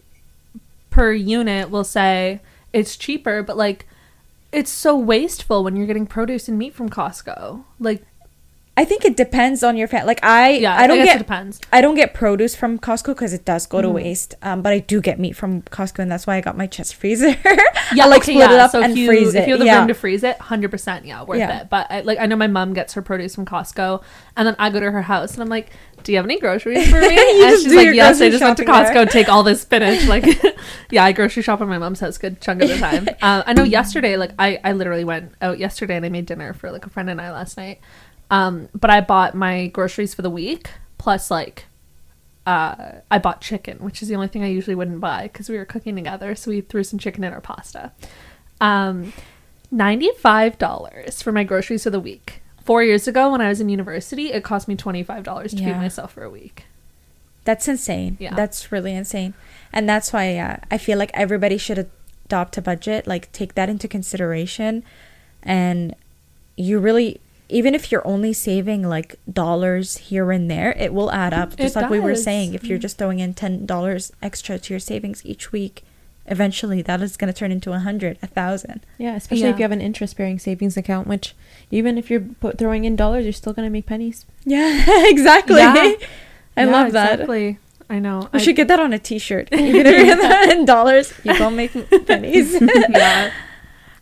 [0.91, 2.41] per unit, we'll say
[2.73, 3.87] it's cheaper, but like,
[4.53, 7.65] it's so wasteful when you're getting produce and meat from Costco.
[7.81, 8.05] Like,
[8.77, 10.07] I think it depends on your family.
[10.09, 11.61] Like I, yeah, I don't guess get it depends.
[11.73, 13.93] I don't get produce from Costco because it does go to Mhm.
[13.95, 14.35] waste.
[14.43, 16.95] Um, but I do get meat from Costco, and that's why I got my chest
[16.97, 17.37] freezer.
[17.95, 19.43] Yeah, I like okay, split it up so and you, freeze it.
[19.43, 19.79] If you have the yeah.
[19.79, 21.61] room to freeze it, hundred percent, yeah, worth Yeah.
[21.61, 21.71] it.
[21.71, 24.03] But I, like, I know my mom gets her produce from Costco,
[24.39, 25.69] and then I go to her house, and I'm like,
[26.03, 27.09] "Do you have any groceries for me?"
[27.45, 30.07] and she's like, "Yes, I just went to shopping there." Costco, take all this spinach."
[30.09, 30.25] Like,
[30.91, 33.07] yeah, I grocery shop at my mom's house, good chunk of the time.
[33.21, 36.55] Uh, I know yesterday, like, I I literally went out yesterday and I made dinner
[36.55, 37.81] for like a friend and I last night.
[38.35, 40.65] Um, but I bought my groceries for the week
[40.99, 41.67] plus like
[42.47, 45.57] uh, I bought chicken, which is the only thing I usually wouldn't buy because we
[45.57, 46.35] were cooking together.
[46.35, 47.93] So we threw some chicken in our pasta.
[48.61, 49.13] Um,
[49.71, 52.43] ninety-five dollars for my groceries for the week.
[52.65, 55.77] Four years ago, when I was in university, it cost me twenty-five dollars to feed
[55.77, 56.67] myself for a week.
[57.45, 58.17] That's insane.
[58.19, 58.35] Yeah.
[58.35, 59.35] That's really insane.
[59.73, 61.91] And that's why uh, I feel like everybody should
[62.27, 64.83] adopt a budget, like take that into consideration.
[65.43, 65.95] And
[66.57, 71.35] you really, even if you're only saving like dollars here and there, it will add
[71.35, 71.57] up.
[71.57, 72.83] Just It like we were saying, if you're mm.
[72.83, 75.83] just throwing in $10 extra to your savings each week,
[76.27, 78.81] eventually that is going to turn into a hundred, a thousand.
[78.97, 79.51] Yeah, especially Yeah.
[79.51, 81.35] if you have an interest-bearing savings account, which
[81.71, 84.25] even if you're put, throwing in dollars, you're still gonna make pennies.
[84.45, 85.57] Yeah, exactly.
[85.61, 85.75] Yeah.
[86.57, 87.13] I Yeah, love that.
[87.21, 87.59] Exactly.
[87.91, 88.31] I know.
[88.33, 89.49] We I- should get that on a t-shirt.
[89.53, 91.73] Even if you're that in dollars, you gonna make
[92.07, 92.57] pennies.
[92.89, 93.31] yeah.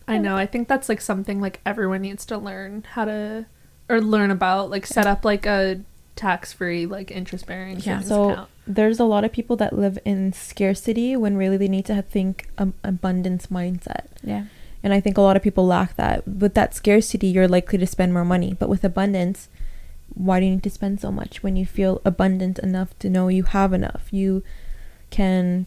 [0.08, 0.36] I know.
[0.36, 3.46] I think that's like something like everyone needs to learn how to
[3.88, 5.80] or learn about, like set up like a
[6.16, 7.98] tax-free like interest-bearing Yeah.
[8.00, 8.50] savings So account.
[8.66, 12.48] there's a lot of people that live in scarcity when really they need to think
[12.58, 14.06] um, abundance mindset.
[14.22, 14.44] yeah.
[14.84, 16.26] And I think a lot of people lack that.
[16.26, 18.52] With that scarcity, you're likely to spend more money.
[18.58, 19.48] But with abundance,
[20.12, 23.28] why do you need to spend so much when you feel abundant enough to know
[23.28, 24.08] you have enough?
[24.10, 24.42] You
[25.10, 25.66] can,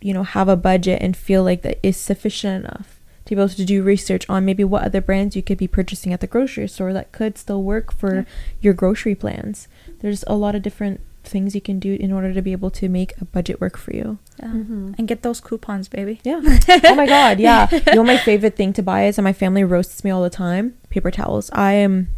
[0.00, 2.95] you know, have a budget and feel like that is sufficient enough
[3.26, 6.12] to be able to do research on maybe what other brands you could be purchasing
[6.12, 8.22] at the grocery store that could still work for Yeah.
[8.60, 9.68] your grocery plans.
[10.00, 12.88] There's a lot of different things you can do in order to be able to
[12.88, 14.18] make a budget work for you.
[14.38, 14.46] Yeah.
[14.48, 14.94] Mhm.
[14.96, 16.20] And get those coupons, baby.
[16.22, 16.40] Yeah.
[16.84, 17.66] oh my god, yeah.
[17.72, 20.30] You know my favorite thing to buy is and my family roasts me all the
[20.30, 20.74] time?
[20.88, 21.50] Paper towels.
[21.52, 22.08] I am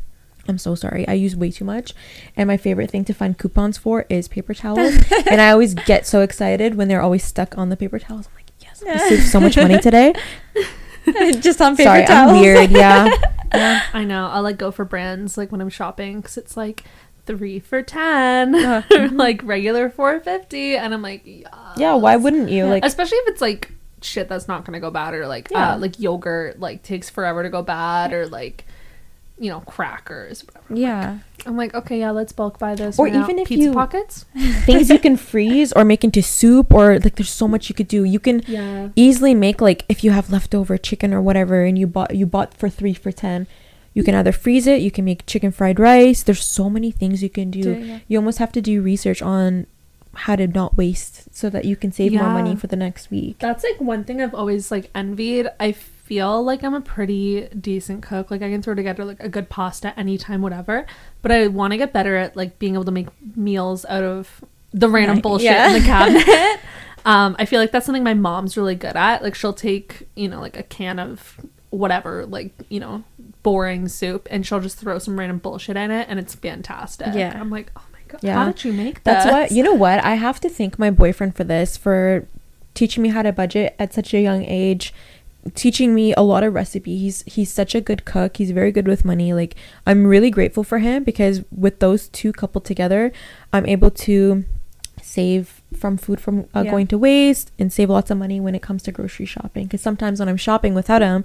[0.46, 1.06] I'm so sorry.
[1.06, 1.92] I use way too much.
[2.36, 4.94] And my favorite thing to find coupons for is paper towels.
[5.30, 8.28] and I always get so excited when they're always stuck on the paper towels.
[8.28, 10.12] I'm like, yes, I saved so much money today.
[11.40, 12.32] just on paper sorry, towels.
[12.32, 12.70] I'm weird.
[12.70, 13.08] Yeah.
[13.54, 13.82] yeah.
[13.92, 14.26] I know.
[14.28, 16.84] I'll like go for brands like when I'm shopping because it's like
[17.26, 22.16] three for ten, Uh, or like regular four fifty, and I'm like, yeah, Yeah, why
[22.16, 22.66] wouldn't you?
[22.66, 25.74] Like especially if it's like shit that's not gonna go bad, or like Yeah.
[25.74, 28.64] uh, like yogurt like takes forever to go bad, or like
[29.38, 30.74] you know crackers, whatever.
[30.74, 31.18] Yeah.
[31.46, 32.98] I'm like, okay, yeah, let's bulk buy this.
[32.98, 33.22] Or right now.
[33.24, 34.24] even if pizza you- pockets,
[34.66, 37.88] things you can freeze or make into soup or like there's so much you could
[37.88, 38.04] do.
[38.04, 41.86] You can yeah, easily make like if you have leftover chicken or whatever and you
[41.86, 43.46] bought you bought for 3 for 10
[43.94, 46.22] You can either freeze it, you can make chicken fried rice.
[46.22, 47.62] There's so many things you can do.
[47.62, 47.98] Do, yeah.
[48.06, 49.66] You almost have to do research on
[50.14, 53.38] how to not waste so that you can save more money for the next week.
[53.38, 55.48] That's like one thing I've always like envied.
[55.58, 55.72] I
[56.08, 58.30] feel like I'm a pretty decent cook.
[58.30, 60.86] Like I can throw together like a good pasta anytime, whatever.
[61.20, 64.42] But I want to get better at like being able to make meals out of
[64.72, 65.68] the random Right, bullshit yeah.
[65.68, 66.60] in the cabinet.
[67.04, 69.22] um, I feel like that's something my mom's really good at.
[69.22, 71.38] Like she'll take you know like a can of
[71.70, 73.04] whatever like you know
[73.42, 77.08] boring soup and she'll just throw some random bullshit in it and it's fantastic.
[77.14, 77.38] Yeah.
[77.38, 78.34] I'm like, oh my god, Yeah.
[78.34, 79.24] how did you make that?
[79.24, 80.02] That's what you know what?
[80.02, 82.26] I have to thank my boyfriend for this for
[82.72, 84.94] teaching me how to budget at such a young age.
[85.54, 87.00] Teaching me a lot of recipes.
[87.00, 88.36] He's he's such a good cook.
[88.38, 89.32] He's very good with money.
[89.32, 89.54] Like
[89.86, 93.12] I'm really grateful for him because with those two coupled together,
[93.52, 94.44] I'm able to
[95.00, 96.70] save from food from uh, Yeah.
[96.72, 99.80] going to waste and save lots of money when it comes to grocery shopping because
[99.80, 101.24] sometimes when i'm shopping without him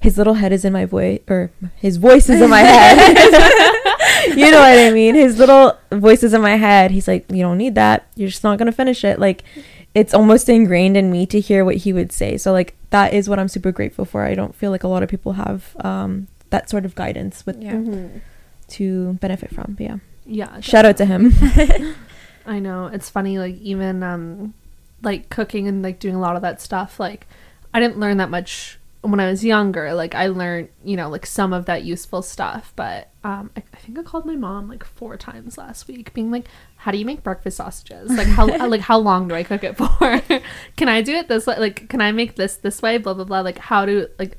[0.00, 2.96] his little head is in my voice or his voice is in my head
[4.36, 7.42] you know what i mean his little voice is in my head he's like you
[7.42, 9.44] don't need that you're just not gonna finish it like
[9.94, 13.28] it's almost ingrained in me to hear what he would say so like that is
[13.28, 16.26] what i'm super grateful for i don't feel like a lot of people have um
[16.50, 17.72] that sort of guidance with Yeah.
[17.74, 18.20] Mhm.
[18.68, 20.60] to benefit from but yeah Yeah.
[20.60, 21.32] shout out to him
[22.44, 22.86] I know.
[22.86, 24.54] It's funny, like even um
[25.00, 27.26] like cooking and like doing a lot of that stuff, like
[27.72, 29.92] I didn't learn that much when I was younger.
[29.94, 32.72] Like I learned, you know, like some of that useful stuff.
[32.76, 36.30] But um I, I think I called my mom like four times last week, being
[36.30, 36.46] like,
[36.76, 38.10] How do you make breakfast sausages?
[38.10, 40.22] Like how like how long do I cook it for?
[40.76, 41.58] can I do it this way?
[41.58, 42.98] Like can I make this this way?
[42.98, 43.40] Blah blah blah.
[43.40, 44.38] Like how do like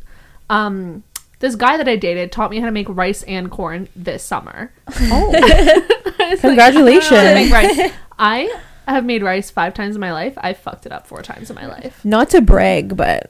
[0.49, 1.03] um
[1.39, 4.71] this guy that I dated taught me how to make rice and corn this summer.
[4.87, 7.11] oh It's like, Congratulations.
[7.11, 7.91] I don't know how to make rice.
[8.17, 10.33] I have made rice five times in my life.
[10.37, 12.03] I fucked it up four times in my life.
[12.05, 13.29] not to brag, but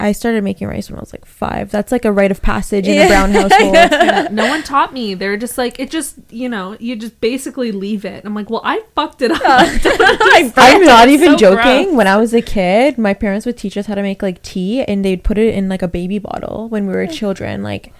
[0.00, 1.70] I started making rice when I was like five.
[1.70, 3.04] That's like a rite of passage in Yeah.
[3.04, 3.76] a brown household.
[3.76, 5.14] And no one taught me.
[5.14, 5.90] They're just like it.
[5.90, 8.24] Just you know, you just basically leave it.
[8.24, 9.40] I'm like, well, I fucked it up.
[10.56, 11.84] I'm not It's even so joking.
[11.84, 11.96] gross.
[11.96, 14.82] When I was a kid, my parents would teach us how to make like tea,
[14.82, 17.62] and they'd put it in like a baby bottle when we were children.
[17.62, 17.92] Like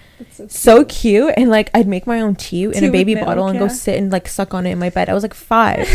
[0.49, 3.59] so cute, and like I'd make my own tea in a baby milk, bottle and
[3.59, 5.09] go sit and like suck on it in my bed.
[5.09, 5.87] I was like five.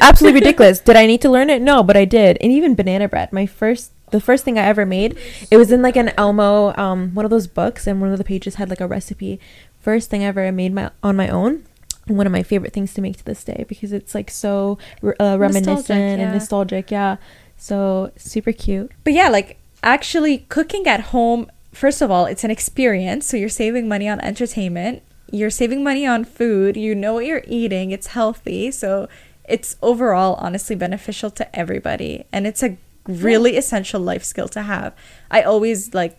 [0.00, 0.80] Absolutely ridiculous.
[0.80, 1.62] Did I need to learn it?
[1.62, 2.36] No, but I did.
[2.40, 3.32] And even banana bread.
[3.32, 3.92] My first.
[4.10, 5.16] The first thing I ever made,
[5.50, 8.24] it was in like an Elmo, um, one of those books, and one of the
[8.24, 9.40] pages had like a recipe.
[9.80, 11.64] First thing I ever I made my on my own,
[12.06, 15.36] one of my favorite things to make to this day because it's like so uh,
[15.38, 16.90] reminiscent Nostalgic, and nostalgic.
[16.90, 17.16] Yeah,
[17.56, 18.90] so super cute.
[19.04, 23.26] But yeah, like actually cooking at home, first of all, it's an experience.
[23.26, 27.44] So you're saving money on entertainment, you're saving money on food, you know what you're
[27.46, 28.70] eating, it's healthy.
[28.70, 29.08] So
[29.48, 32.24] it's overall honestly beneficial to everybody.
[32.32, 32.76] And it's a
[33.06, 34.94] really essential life skill to have.
[35.30, 36.18] I always like,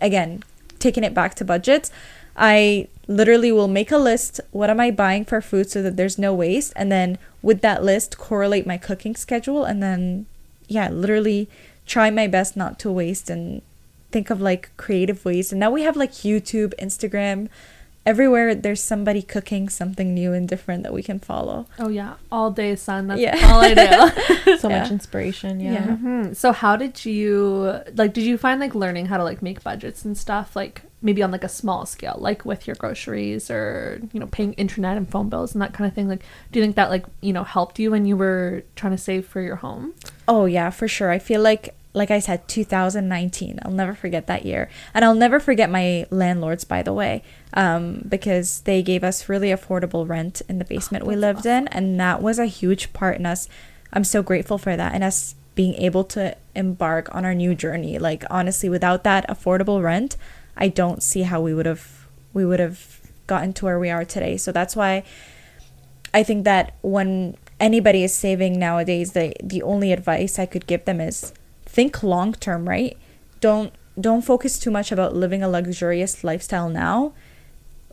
[0.00, 0.42] again,
[0.78, 1.90] taking it back to budgets.
[2.36, 4.40] I literally will make a list.
[4.50, 6.72] What am I buying for food so that there's no waste?
[6.76, 9.64] And then with that list, correlate my cooking schedule.
[9.64, 10.26] And then,
[10.68, 11.48] yeah, literally
[11.86, 13.62] try my best not to waste and
[14.10, 15.52] think of like creative ways.
[15.52, 17.48] And now we have like YouTube, Instagram,
[18.04, 21.66] everywhere there's somebody cooking something new and different that we can follow.
[21.78, 23.06] Oh yeah, all day son.
[23.06, 23.38] That's Yeah.
[23.44, 24.56] all I do.
[24.58, 24.80] So Yeah.
[24.82, 25.60] much inspiration.
[25.60, 25.72] Yeah.
[25.72, 25.86] Yeah.
[25.96, 26.36] Mhm.
[26.36, 28.12] So how did you like?
[28.12, 31.30] Did you find like learning how to like make budgets and stuff like maybe on
[31.32, 35.28] like a small scale, like with your groceries or you know paying internet and phone
[35.28, 36.08] bills and that kind of thing?
[36.08, 38.98] Like, do you think that like you know helped you when you were trying to
[38.98, 39.94] save for your home?
[40.28, 41.10] Oh yeah, for sure.
[41.10, 43.58] I feel like like I said 2019.
[43.62, 44.70] I'll never forget that year.
[44.94, 47.22] And I'll never forget my landlords by the way.
[47.54, 51.68] Um because they gave us really affordable rent in the basement we that's lived in
[51.68, 53.48] and that was a huge part in us.
[53.92, 57.98] I'm so grateful for that and us being able to embark on our new journey.
[57.98, 60.16] Like honestly, without that affordable rent,
[60.56, 64.04] I don't see how we would have we would have gotten to where we are
[64.04, 64.36] today.
[64.36, 65.04] So that's why
[66.14, 70.84] I think that when anybody is saving nowadays, the the only advice I could give
[70.84, 71.32] them is
[71.76, 72.96] think long term, right?
[73.40, 77.12] Don't don't focus too much about living a luxurious lifestyle now.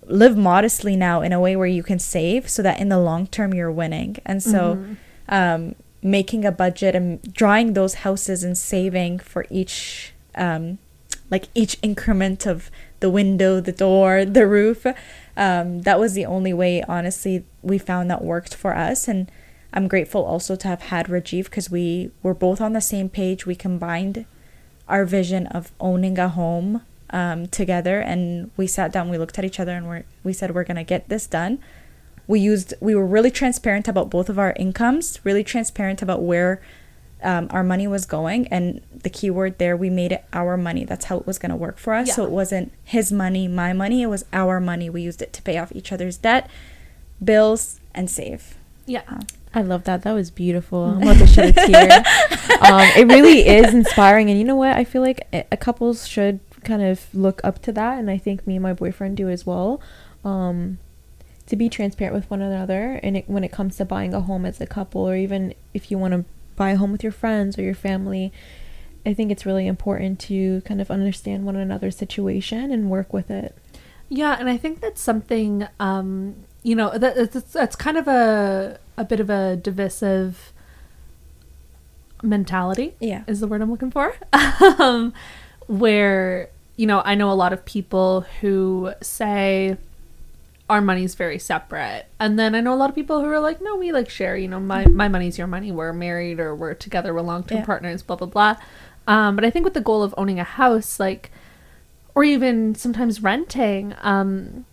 [0.06, 3.28] Live modestly now in a way where you can save so that in the long
[3.28, 4.18] term you're winning.
[4.26, 4.96] And so Mhm.
[5.28, 10.78] um, making a budget and drawing those houses and saving for each um,
[11.30, 12.72] like each increment of
[13.02, 14.86] the window the door the roof
[15.46, 19.30] um, that was the only way honestly we found that worked for us and
[19.74, 23.46] i'm grateful also to have had rajiv because we were both on the same page.
[23.46, 24.26] We combined
[24.88, 29.46] our vision of owning a home um, together and we sat down we looked at
[29.46, 31.60] each other and we we said we're going to get this done.
[32.28, 36.62] We used we were really transparent about both of our incomes really transparent about where
[37.22, 40.86] um, our money was going and the key word there we made it our money.
[40.86, 42.16] That's how it was going to work for us.
[42.16, 44.90] So it wasn't his money my money it was our money.
[44.90, 46.50] We used it to pay off each other's debt
[47.24, 48.56] bills and save.
[48.86, 49.20] Yeah.
[49.54, 50.04] I love that.
[50.04, 50.84] That was beautiful.
[50.84, 51.90] I'm about to shed a tear.
[52.62, 54.76] um, it really is inspiring, and you know what?
[54.76, 58.18] I feel like a a couples should kind of look up to that, and I
[58.18, 59.82] think me and my boyfriend do as well.
[60.24, 60.78] Um,
[61.48, 64.46] to be transparent with one another, and it, when it comes to buying a home
[64.46, 66.26] as a couple, or even if you want to
[66.56, 68.32] buy a home with your friends or your family,
[69.04, 73.32] I think it's really important to kind of understand one another's situation and work with
[73.32, 73.58] it.
[74.10, 78.80] Yeah, and I think that's something um, you know that that's, that's kind of a
[79.00, 80.54] a bit of a divisive
[82.22, 82.94] mentality.
[83.00, 84.14] yeah is the word I'm looking for.
[84.80, 85.14] um,
[85.68, 89.78] where you know I know a lot of people who say
[90.70, 93.60] our money's very separate, and then I know a lot of people who are like,
[93.62, 94.36] no, we like share.
[94.38, 95.72] You know, my my money's your money.
[95.72, 97.14] We're married or we're together.
[97.14, 97.66] We're long term Yeah.
[97.66, 98.04] partners.
[98.04, 98.56] Blah blah blah.
[99.08, 101.32] Um, but I think with the goal of owning a house, like,
[102.14, 104.66] or even sometimes renting, um,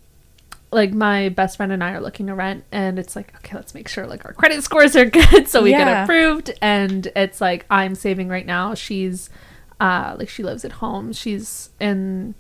[0.73, 3.75] like my best friend and I are looking to rent and it's like okay let's
[3.75, 6.53] make sure like our credit scores are good so we get approved.
[6.61, 8.75] And it's like I'm saving right now.
[8.75, 9.31] She's
[9.81, 11.13] uh like she lives at home.
[11.13, 12.35] She's in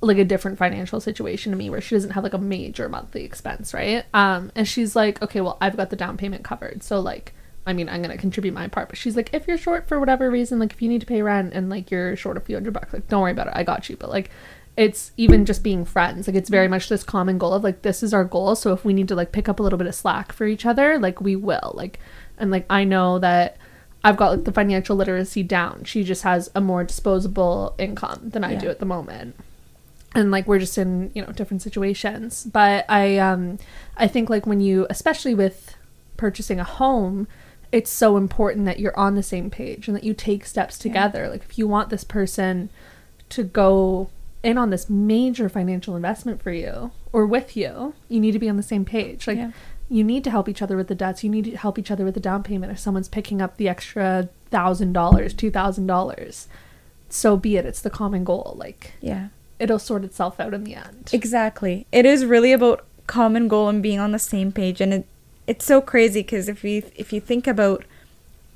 [0.00, 3.24] like a different financial situation to me where she doesn't have like a major monthly
[3.24, 4.04] expense right?
[4.12, 6.82] Um and she's like okay well I've got the down payment covered.
[6.82, 7.32] So like
[7.66, 10.30] I mean I'm gonna contribute my part but she's like if you're short for whatever
[10.30, 12.74] reason like if you need to pay rent and like you're short a few hundred
[12.74, 13.54] bucks like don't worry about it.
[13.56, 13.96] I got you.
[13.96, 14.30] But like
[14.78, 16.28] it's even just being friends.
[16.28, 18.54] Like it's very much this common goal of like this is our goal.
[18.54, 20.64] So if we need to like pick up a little bit of slack for each
[20.64, 21.72] other like we will.
[21.74, 21.98] Like
[22.38, 23.56] and like i know that
[24.04, 25.82] i've got like the financial literacy down.
[25.82, 28.60] She just has a more disposable income than i Yeah.
[28.60, 29.34] do at the moment.
[30.14, 32.44] And like we're just in you know different situations.
[32.44, 33.58] But i um
[33.96, 35.74] i think like when you especially with
[36.16, 37.26] purchasing a home
[37.72, 41.28] it's so important that you're on the same page and that you take steps together.
[41.28, 42.70] Like if you want this person
[43.30, 44.08] to go
[44.42, 48.48] in on this major financial investment for you or with you you need to be
[48.48, 49.26] on the same page.
[49.26, 49.50] Like Yeah.
[49.88, 51.24] you need to help each other with the debts.
[51.24, 53.68] You need to help each other with the down payment if someone's picking up the
[53.68, 56.46] extra thousand dollars two thousand dollars.
[57.08, 57.66] So be it.
[57.66, 58.54] It's the common goal.
[58.56, 59.28] Like yeah.
[59.58, 61.10] it'll sort itself out in the end.
[61.12, 61.86] Exactly.
[61.90, 64.80] It is really about common goal and being on the same page.
[64.80, 65.06] And it
[65.46, 67.84] it's so crazy cuz if we if you think about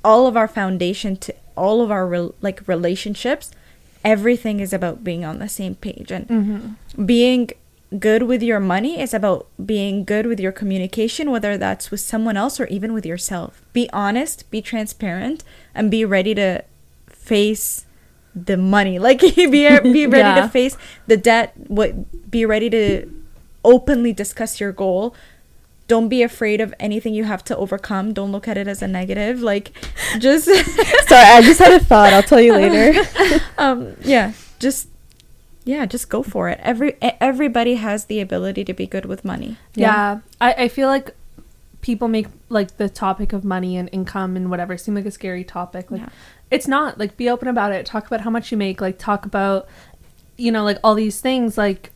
[0.05, 3.51] all of our foundation to all of our rel- like relationships,
[4.05, 7.05] everything is about being on the same page and mm-hmm.
[7.07, 7.51] being
[7.99, 12.37] good with your money is about being good with your communication whether that's with someone
[12.37, 13.63] else or even with yourself.
[13.73, 15.45] Be honest, be transparent
[15.75, 16.65] and be ready to
[17.09, 17.87] face
[18.35, 18.99] the money.
[19.03, 19.67] Like be be
[20.07, 20.43] ready Yeah.
[20.43, 20.77] to face
[21.07, 23.07] the debt, what be ready to
[23.65, 25.15] openly discuss your goal.
[25.93, 28.13] Don't be afraid of anything you have to overcome.
[28.19, 29.43] Don't look at it as a negative.
[29.53, 29.67] Like
[30.27, 30.47] just
[31.11, 32.13] Sorry, I just had a thought.
[32.15, 32.87] I'll tell you later.
[33.59, 33.79] um
[34.15, 34.89] yeah, just
[35.65, 36.59] yeah, just go for it.
[36.63, 39.57] Every e- everybody has the ability to be good with money.
[39.75, 41.15] yeah, I, I feel like
[41.83, 45.45] people make like the topic of money and income and whatever seem like a scary
[45.45, 46.09] topic like Yeah.
[46.51, 49.27] it's not like be open about it talk about how much you make like talk
[49.27, 49.67] about
[50.45, 51.91] you know like all these things like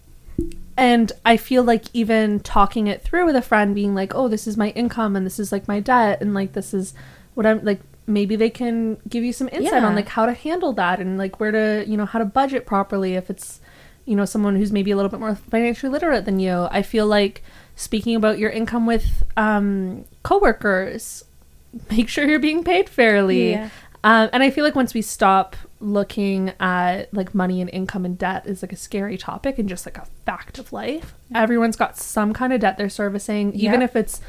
[0.76, 4.46] and i feel like even talking it through with a friend being like oh this
[4.46, 6.92] is my income and this is like my debt and like this is
[7.34, 9.86] what i'm like maybe they can give you some insight Yeah.
[9.86, 12.66] on like how to handle that and like where to you know how to budget
[12.66, 13.60] properly if it's
[14.04, 17.06] you know someone who's maybe a little bit more financially literate than you i feel
[17.06, 17.42] like
[17.74, 21.24] speaking about your income with um coworkers
[21.90, 23.70] make sure you're being paid fairly Yeah.
[24.06, 28.16] Um, and I feel like once we stop looking at like money and income and
[28.16, 31.96] debt is like a scary topic and just like a fact of life, everyone's got
[31.96, 33.84] some kind of debt they're servicing, even Yeah.
[33.86, 34.20] if it's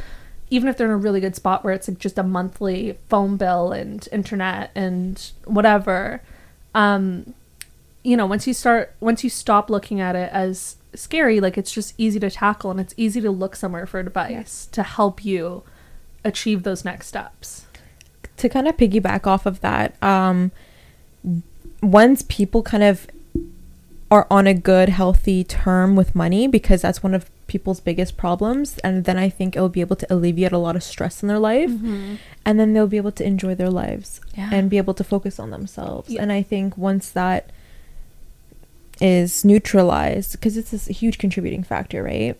[0.49, 3.37] even if they're in a really good spot where it's like just a monthly phone
[3.37, 6.21] bill and internet and whatever.
[6.73, 7.33] Um,
[8.03, 11.71] you know, once you start once you stop looking at it as scary, like it's
[11.71, 15.61] just easy to tackle and it's easy to look somewhere for advice to help you
[16.25, 17.66] achieve those next steps.
[18.37, 20.51] To kind of piggyback off of that, um,
[21.81, 23.07] once people kind of
[24.09, 28.77] are on a good, healthy term with money, because that's one of people's biggest problems,
[28.79, 31.39] and then I think it'll be able to alleviate a lot of stress in their
[31.39, 31.71] life,
[32.45, 34.49] and then they'll be able to enjoy their lives Yeah.
[34.51, 36.09] and be able to focus on themselves.
[36.09, 36.21] Yeah.
[36.21, 37.49] And I think once that
[38.99, 42.35] is neutralized, because it's this huge contributing factor, right?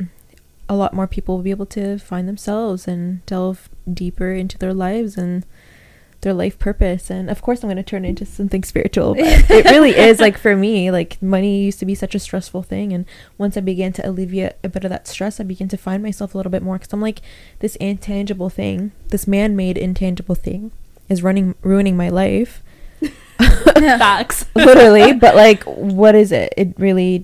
[0.69, 4.73] A lot more people will be able to find themselves and delve deeper into their
[4.73, 5.45] lives and
[6.21, 7.09] their life purpose.
[7.09, 9.15] And of course, I'm going to turn into something spiritual.
[9.15, 12.63] But it really is like for me, like money used to be such a stressful
[12.63, 12.91] thing.
[12.93, 13.05] And
[13.37, 16.33] once I began to alleviate a bit of that stress, I began to find myself
[16.33, 17.21] a little bit more because I'm like
[17.59, 20.71] this intangible thing, this man made intangible thing.
[21.09, 22.61] is running ruining my life
[23.37, 24.45] Facts.
[24.55, 27.23] literally but like what is it it really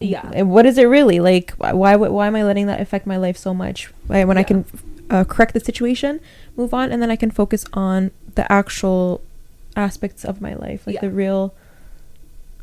[0.00, 0.42] Yeah.
[0.42, 3.54] what is it really like why why, am i letting that affect my life so
[3.54, 4.64] much when i can
[5.10, 6.20] uh, correct the situation
[6.56, 9.20] move on and then i can focus on the actual
[9.76, 11.00] aspects of my life like Yeah.
[11.02, 11.54] the real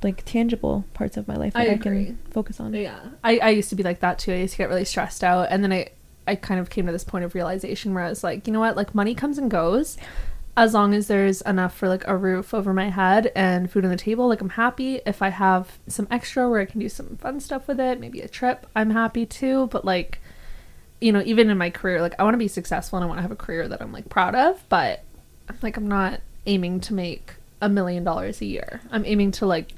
[0.03, 2.05] like tangible parts of my life I that i, agree.
[2.07, 4.33] can focus on Yeah, I, I used to be like that too.
[4.33, 5.89] I used to get really stressed out, and then I
[6.27, 8.59] I kind of came to this point of realization where I was like, you know
[8.61, 9.97] what, like money comes and goes.
[10.55, 13.91] As long as there's enough for like a roof over my head and food on
[13.91, 14.99] the table, like I'm happy.
[15.05, 18.21] If I have some extra where I can do some fun stuff with it, maybe
[18.21, 19.67] a trip, I'm happy too.
[19.67, 20.19] But like,
[21.03, 23.17] you know, even in my career, like I want to be successful and I want
[23.17, 25.03] to have a career that I'm like proud of, but
[25.61, 28.81] like I'm not aiming to make a million dollars a year.
[28.91, 29.73] I'm aiming to like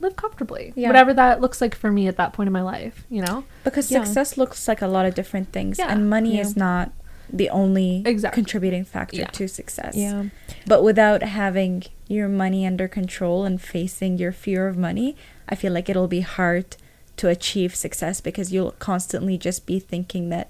[0.00, 0.72] live comfortably.
[0.76, 0.88] Yeah.
[0.88, 3.44] Whatever that looks like for me at that point in my life, you know?
[3.64, 4.04] Because Yeah.
[4.04, 5.88] success looks like a lot of different things, Yeah.
[5.92, 6.92] and money is not
[7.32, 8.42] the only Exactly.
[8.42, 9.94] contributing factor to success.
[9.96, 10.24] yeah
[10.66, 15.16] But without having your money under control and facing your fear of money,
[15.48, 16.76] I feel like it'll be hard
[17.20, 20.48] to achieve success because you'll constantly just be thinking that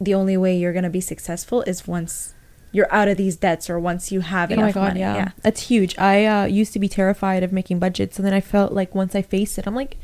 [0.00, 2.34] the only way you're going to be successful is once
[2.70, 5.00] you're out of these debts or once you have Oh my enough god, money.
[5.00, 5.16] yeah.
[5.16, 5.28] Yeah.
[5.42, 5.98] That's huge.
[5.98, 9.14] I uh, used to be terrified of making budgets, and then I felt like once
[9.14, 9.96] I faced it, I'm like,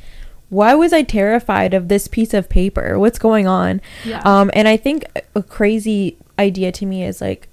[0.48, 2.98] why was I terrified of this piece of paper?
[2.98, 3.80] What's going on?
[4.04, 4.22] Yeah.
[4.24, 5.04] Um, and I think
[5.34, 7.48] a crazy idea to me is like,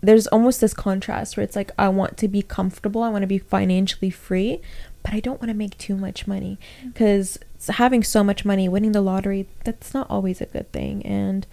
[0.00, 3.26] there's almost this contrast where it's like I want to be comfortable, I want to
[3.28, 4.60] be financially free,
[5.04, 7.38] but I don't want to make too much money because
[7.68, 11.04] having so much money, winning the lottery, that's not always a good thing.
[11.04, 11.46] And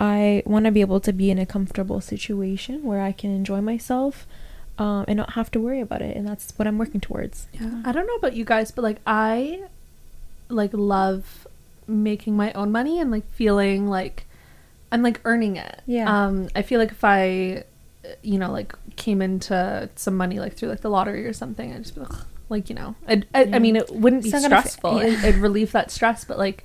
[0.00, 3.60] I want to be able to be in a comfortable situation where I can enjoy
[3.60, 4.26] myself
[4.78, 6.16] um, and not have to worry about it.
[6.16, 7.48] And that's what I'm working towards.
[7.52, 7.82] Yeah.
[7.84, 9.64] I don't know about you guys, but like I
[10.48, 11.46] like love
[11.86, 14.26] making my own money and like feeling like
[14.92, 15.82] I'm like earning it.
[15.86, 16.24] Yeah.
[16.24, 17.64] Um I feel like if I
[18.22, 21.82] you know like came into some money like through like the lottery or something, I'd
[21.82, 22.12] just be like
[22.52, 25.00] like you know, I'd, I, I mean it wouldn't be It's gonna stressful.
[25.02, 25.08] yeah.
[25.08, 26.64] It, it'd relieve that stress, but like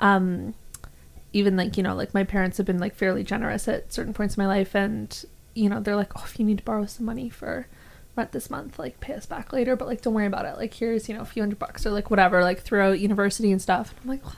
[0.00, 0.54] um
[1.32, 4.36] even like you know like my parents have been like fairly generous at certain points
[4.36, 5.24] in my life and
[5.54, 7.66] you know they're like oh if you need to borrow some money for
[8.16, 10.56] rent this month like pay us back later but like don't worry about it.
[10.56, 13.60] Like here's you know a few hundred bucks or like whatever like throughout university and
[13.62, 13.90] stuff.
[13.92, 14.34] And i'm like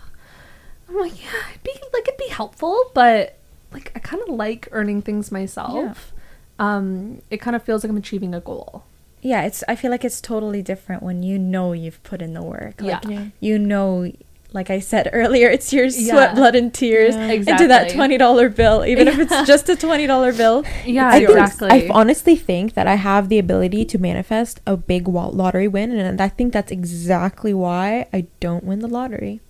[0.88, 3.38] i'm like yeah it'd be like it'd be helpful but
[3.72, 6.12] like i kind of like earning things myself.
[6.58, 8.84] Um it kind of feels like i'm achieving a goal
[9.22, 12.42] yeah it's i feel like it's totally different when you know you've put in the
[12.42, 13.10] work like Yeah.
[13.10, 13.24] Yeah.
[13.40, 14.10] you know
[14.52, 16.10] like i said earlier it's your Yeah.
[16.12, 17.30] sweat blood and tears Yeah.
[17.32, 21.68] into that $20 bill even if it's just a $20 bill yeah I think- exactly
[21.70, 26.20] I honestly think that I have the ability to manifest a big lottery win, and
[26.20, 29.40] I think that's exactly why I don't win the lottery.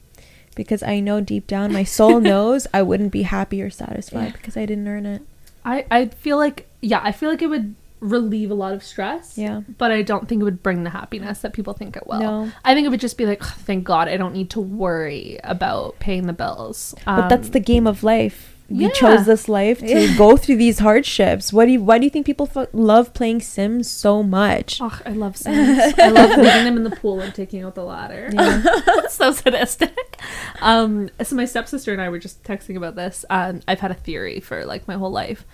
[0.57, 4.33] Because I know deep down, my soul knows I wouldn't be happy or satisfied Yeah.
[4.33, 5.23] because I didn't earn it.
[5.65, 9.37] I I feel like yeah, I feel like it would relieve a lot of stress.
[9.37, 9.61] Yeah.
[9.79, 12.21] But I don't think it would bring the happiness that people think it will.
[12.21, 12.53] No.
[12.65, 15.39] I think it would just be like, "Ugh, thank God I don't need to worry
[15.45, 16.95] about paying the bills.
[17.05, 18.57] But that's Um, the game of life.
[18.71, 18.91] We yeah.
[18.91, 20.17] chose this life to Yeah.
[20.19, 21.53] go through these hardships.
[21.53, 24.79] What do you, why do you think people f- love playing Sims so much?
[24.81, 25.93] Oh, I love Sims.
[25.99, 28.31] I love leaving them in the pool and taking out the ladder.
[28.33, 28.63] Yeah.
[29.11, 30.21] So sadistic.
[30.61, 33.25] Um, so my stepsister and I were just texting about this.
[33.29, 35.45] Um, I've had a theory for like my whole life.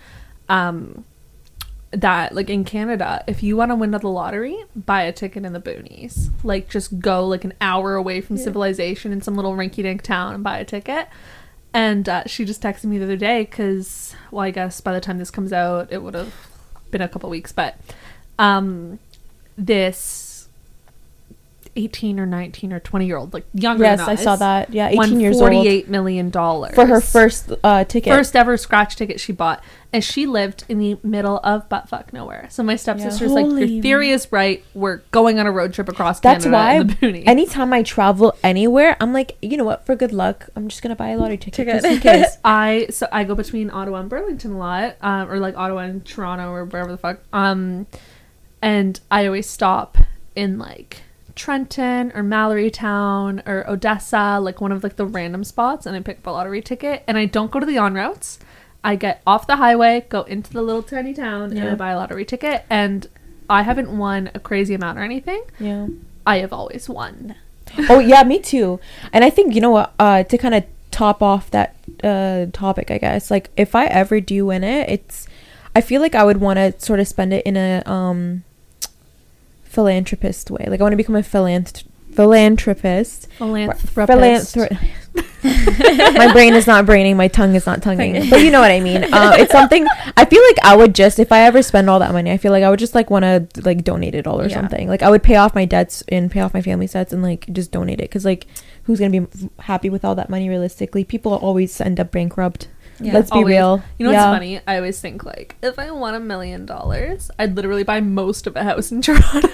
[0.47, 1.03] Um,
[2.01, 5.53] that like in Canada, if you want to win the lottery, buy a ticket in
[5.53, 6.29] the boonies.
[6.43, 10.43] Like just go like an hour away from civilization in some little rinky-dink town and
[10.43, 11.07] buy a ticket.
[11.73, 15.01] And uh, she just texted me the other day because, well, I guess by the
[15.01, 16.33] time this comes out, it would have
[16.91, 17.51] been a couple weeks.
[17.51, 17.77] But
[18.39, 18.99] um,
[19.57, 20.26] this
[21.77, 24.73] 18 or 19 or 20 year old, like younger yes, I saw that.
[24.73, 25.51] Yeah, won 18 years old.
[25.51, 28.11] $48 million For her first uh, ticket.
[28.11, 29.63] first ever scratch ticket she bought,
[29.93, 32.47] and she lived in the middle of buttfuck nowhere.
[32.49, 34.63] So my stepsister's like, "Your theory is right.
[34.73, 37.83] We're going on a road trip across That's Canada why in the boonies." anytime I
[37.83, 39.85] travel anywhere, I'm like, you know what?
[39.85, 41.81] For good luck, I'm just gonna buy a lottery ticket, Ticket.
[41.83, 42.37] just in case.
[42.43, 46.03] I so I go between Ottawa and Burlington a lot, um, or like Ottawa and
[46.03, 47.19] Toronto or wherever the fuck.
[47.31, 47.85] Um,
[48.61, 49.97] and I always stop
[50.35, 51.01] in like
[51.37, 56.17] Trenton or Mallorytown or Odessa, like one of like the random spots, and I pick
[56.17, 57.03] up a lottery ticket.
[57.07, 58.39] And I don't go to the on routes.
[58.83, 61.95] I get off the highway, go into the little tiny town, and I buy a
[61.97, 62.65] lottery ticket.
[62.69, 63.07] And
[63.49, 65.43] I haven't won a crazy amount or anything.
[65.59, 65.87] yeah.
[66.25, 67.35] I have always won.
[67.89, 68.79] Oh yeah, me too.
[69.13, 69.93] And I think you know what?
[69.99, 73.29] Uh, to kind of top off that uh topic, I guess.
[73.29, 75.27] Like if I ever do win it, it's.
[75.75, 78.43] I feel like I would want to sort of spend it in a um.
[79.69, 80.65] Philanthropist way.
[80.67, 83.27] Like I want to become a philanth- philanthropist.
[83.37, 84.55] Philanthropist.
[84.55, 84.77] Philanthrop-
[85.43, 88.29] my brain is not braining, my tongue is not tonguing.
[88.29, 89.03] But you know what I mean.
[89.13, 92.11] Uh, it's something I feel like I would just if I ever spend all that
[92.13, 94.47] money, I feel like I would just like want to like donate it all or
[94.47, 94.55] Yeah.
[94.55, 94.87] something.
[94.87, 97.51] Like I would pay off my debts and pay off my family's debts and like
[97.53, 98.47] just donate it because like
[98.83, 100.49] who's gonna be happy with all that money?
[100.49, 102.67] Realistically, people always end up bankrupt.
[102.99, 103.13] Yeah.
[103.13, 103.53] Let's be Always.
[103.53, 103.83] real.
[103.99, 104.29] You know Yeah.
[104.29, 104.59] what's funny?
[104.67, 108.55] I always think like if I won a million dollars, I'd literally buy most of
[108.55, 109.47] a house in Toronto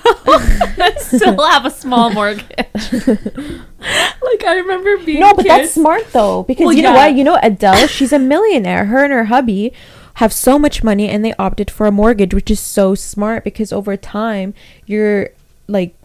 [0.79, 2.45] and still have a small mortgage.
[2.57, 7.07] like I remember being No, but that's smart though because Well, you know yeah.
[7.07, 7.15] what?
[7.15, 8.85] You know Adele, she's a millionaire.
[8.85, 9.73] Her and her hubby
[10.15, 13.73] have so much money and they opted for a mortgage, which is so smart because
[13.73, 14.53] over time
[14.85, 15.29] you're
[15.67, 15.95] like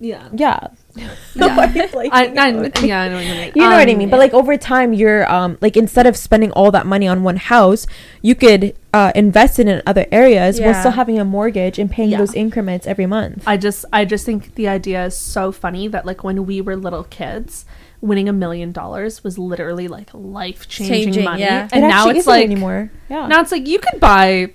[0.00, 0.28] Yeah.
[0.32, 0.68] yeah.
[1.34, 1.88] Yeah.
[1.94, 3.52] Like, I, I, yeah, I know what you mean.
[3.54, 4.10] You know what I Um, mean?
[4.10, 7.36] But like over time, you're um like instead of spending all that money on one
[7.36, 7.86] house,
[8.22, 12.10] you could uh invest it in other areas while still having a mortgage and paying
[12.10, 12.18] Yeah.
[12.18, 13.44] those increments every month.
[13.46, 16.74] I just I just think the idea is so funny that like when we were
[16.76, 17.64] little kids,
[18.00, 21.42] winning a million dollars was literally like life changing money.
[21.42, 21.68] yeah.
[21.72, 22.90] And It now it's like anymore.
[23.08, 23.28] Yeah.
[23.28, 24.50] now it's like you could buy,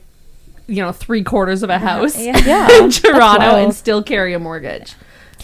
[0.68, 2.38] you know, three quarters of a house Yeah.
[2.46, 2.68] yeah.
[2.84, 4.96] in Toronto and still carry a mortgage.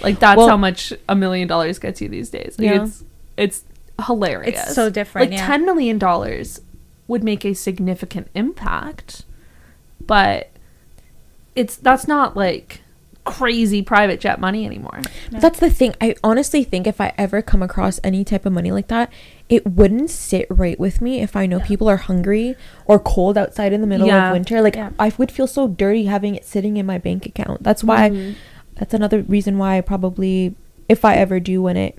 [0.02, 2.56] Like that's Well- how much a million dollars gets you these days.
[2.58, 2.84] Like Yeah.
[2.84, 3.04] it's
[3.38, 3.64] it's
[4.06, 4.60] hilarious.
[4.62, 5.46] It's so different, Like yeah.
[5.48, 6.62] ten million dollars
[7.08, 9.24] would make a significant impact,
[10.06, 10.50] but
[11.56, 12.82] it's that's not like
[13.26, 15.02] crazy private jet money anymore.
[15.30, 15.94] That's the thing.
[16.02, 19.12] I honestly think if I ever come across any type of money like that,
[19.50, 23.72] it wouldn't sit right with me if I know people are hungry or cold outside
[23.74, 24.30] in the middle Yeah.
[24.30, 24.62] of winter.
[24.62, 24.92] Like Yeah.
[24.98, 27.62] I would feel so dirty having it sitting in my bank account.
[27.62, 28.36] That's why Mhm.
[28.80, 30.56] That's another reason why I probably
[30.88, 31.98] if I ever do win it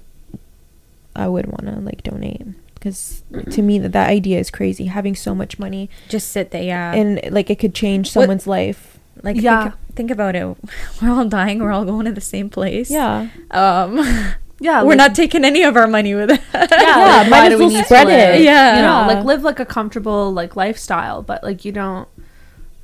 [1.14, 2.43] I would want to like donate
[2.74, 6.62] because to me that that idea is crazy having so much money Just sit there,
[6.62, 6.95] yeah.
[6.95, 8.99] and like it could change What- someone's life.
[9.22, 9.62] like Yeah.
[9.70, 10.57] think, think about it.
[11.03, 11.59] We're all dying.
[11.59, 12.91] We're all going to the same place.
[12.91, 13.28] Yeah.
[13.51, 14.01] Um,
[14.62, 16.39] Yeah, we're like- not taking any of our money with us.
[16.53, 18.43] Yeah, Yeah, like, might as do we well spread it.
[18.43, 18.76] Yeah.
[18.76, 19.07] you know, Yeah.
[19.07, 22.07] like live like a comfortable like lifestyle, but like you don't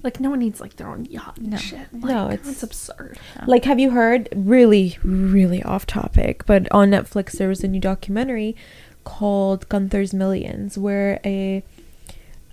[0.07, 1.57] like no one needs like their own yacht and No.
[1.59, 1.93] shit.
[1.93, 3.19] No, it's- it's absurd.
[3.47, 4.29] Like, have you heard?
[4.35, 8.57] Really, really off topic, but on Netflix there was a new documentary
[9.05, 11.63] called Gunther's Millions, where a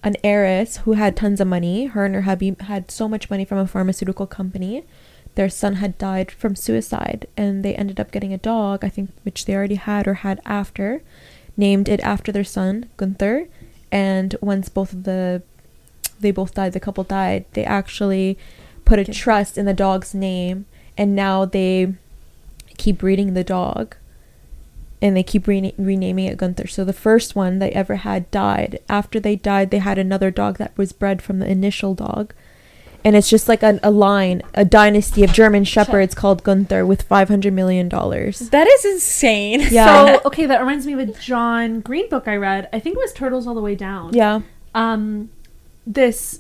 [0.06, 3.46] an heiress who had tons of money, her and her hubby had so much money
[3.46, 4.84] from a pharmaceutical company.
[5.36, 9.12] Their son had died from suicide, and they ended up getting a dog, I think,
[9.24, 11.02] which they already had or had after,
[11.56, 13.48] named it after their son, Gunther.
[13.94, 15.42] And once both of the
[16.24, 18.38] they both died, the couple died, they actually
[18.86, 20.66] put a trust in the dog's name,
[20.98, 21.94] and now they
[22.78, 23.96] keep breeding the dog.
[25.02, 26.68] And they keep rena- renaming it Gunther.
[26.68, 28.80] So the first one they ever had died.
[28.88, 32.34] After they died, they had another dog that was bred from the initial dog.
[33.04, 37.08] And it's just like a, a line, a dynasty of German shepherds called Gunther with
[37.10, 37.90] $500 million.
[37.90, 39.60] that is insane.
[39.70, 40.06] Yeah.
[40.06, 42.70] So okay, that reminds me of a John Green book I read.
[42.72, 44.14] I think it was Turtles All the Way Down.
[44.14, 44.40] Yeah.
[44.74, 45.32] Um,
[45.86, 46.40] this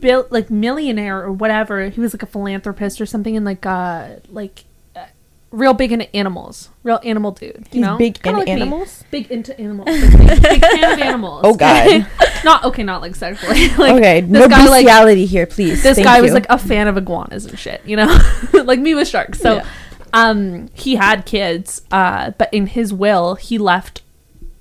[0.00, 1.88] built like millionaire or whatever.
[1.88, 4.64] He was like a philanthropist or something, and like uh like.
[4.94, 5.06] uh,
[5.52, 7.56] Real big into animals, real animal dude.
[7.56, 8.52] You He's know, big into like me.
[8.52, 9.04] animals?
[9.10, 9.86] Big into animals.
[9.88, 11.40] like big fan of animals.
[11.44, 12.06] Oh, God.
[12.44, 13.68] not okay, not like sexually.
[13.78, 15.82] like, okay, no guy, like, here, please.
[15.82, 18.18] this Thank guy was like a fan of iguanas and shit, you know,
[18.64, 19.38] like me with sharks.
[19.40, 19.66] So, Yeah.
[20.12, 24.02] um, he had kids, uh, but in his will, he left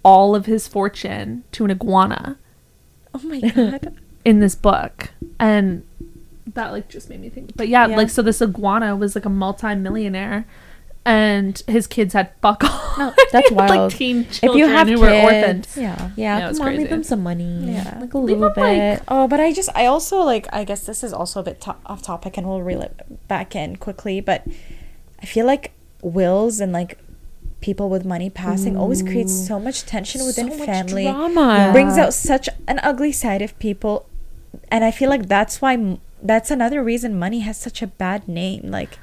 [0.04, 2.38] all of his fortune to an iguana
[3.16, 3.96] Oh my god.
[4.26, 5.10] in this book,
[5.40, 5.84] and
[6.54, 7.56] that like just made me think.
[7.56, 7.96] But yeah, Yeah.
[7.98, 10.46] like so this iguana was like a multi-millionaire.
[11.08, 12.98] And his kids had fuck all.
[12.98, 13.92] No, oh, that's like wild.
[13.92, 15.78] teen if you have who kids, were orphans.
[15.78, 18.00] yeah, Yeah, yeah, it come on, leave them some money, Yeah.
[18.02, 19.04] like a Leave little them, like, bit.
[19.08, 21.76] Oh, but I just I also like I guess this is also a bit to-
[21.86, 24.48] off topic and we'll reel it back in quickly, but
[25.22, 26.98] I feel like wills and like
[27.68, 31.04] people with money passing always creates so much tension within So much family.
[31.06, 31.70] drama.
[31.74, 34.08] Brings out such an ugly side of people
[34.74, 36.00] and I feel like that's why m-
[36.32, 38.64] that's another reason money has such a bad name.
[38.80, 38.98] Like,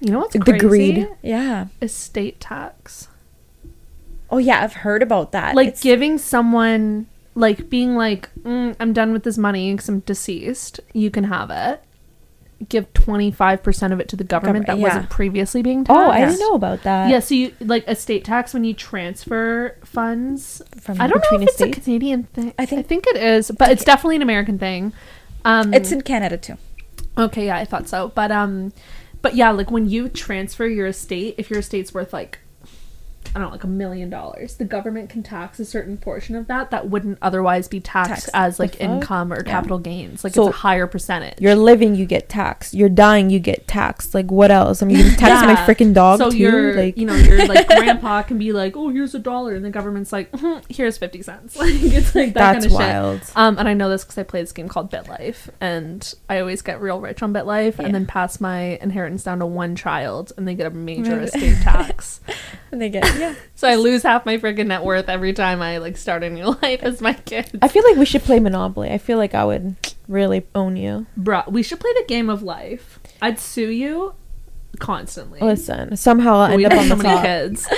[0.00, 0.66] You know what's The crazy?
[0.68, 1.08] greed.
[1.22, 1.66] yeah.
[1.80, 3.08] Estate tax.
[4.30, 5.54] Oh yeah, I've heard about that.
[5.54, 10.00] like It's- giving someone like being like mm, i'm done with this money because i'm
[10.00, 11.82] deceased you can have it
[12.68, 14.82] give 25% of it to the government Government, that yeah.
[14.94, 17.10] wasn't previously being taxed Oh, I didn't know about that.
[17.10, 21.48] yeah so you like estate tax when you transfer funds from i don't know if
[21.48, 24.58] it's a canadian thing I i think- think, it is but it's definitely an american
[24.58, 24.92] thing
[25.44, 26.56] um it's in Canada too.
[27.18, 28.08] Okay, yeah, I thought so.
[28.14, 28.72] But um
[29.22, 32.38] but yeah, like when you transfer your estate, if your estate's worth like
[33.34, 36.46] I don't know, like a million dollars, the government can tax a certain portion of
[36.46, 38.30] that that wouldn't otherwise be taxed Taxed.
[38.34, 40.24] as like income or capital gains.
[40.24, 41.40] Like So- it's a higher percentage.
[41.40, 42.72] You're living, you get taxed.
[42.74, 44.14] You're dying, you get taxed.
[44.14, 44.82] Like what else?
[44.82, 46.38] I mean, you tax my freaking dog so too.
[46.38, 49.64] your, like you know, your like grandpa can be like, "Oh, here's a dollar," and
[49.64, 53.20] the government's like, "Mhm, "Here's fifty cents." Like it's like that that's kind of wild.
[53.20, 53.36] shit.
[53.36, 56.62] Um, and I know this because I play this game called BitLife, and I always
[56.62, 57.86] get real rich on BitLife, Yeah.
[57.86, 61.56] and then pass my inheritance down to one child, and they get a major estate
[61.62, 62.20] tax.
[62.72, 63.34] And they get yeah.
[63.54, 66.44] So I lose half my freaking net worth every time I like start a new
[66.62, 67.58] life as my kid.
[67.62, 68.90] I feel like we should play Monopoly.
[68.90, 69.76] I feel like I would
[70.08, 71.06] really own you.
[71.18, 72.98] Bruh, we should play the game of life.
[73.22, 74.14] I'd sue you
[74.78, 75.40] constantly.
[75.40, 77.68] Listen, somehow I'll end we up have on so the many top kids.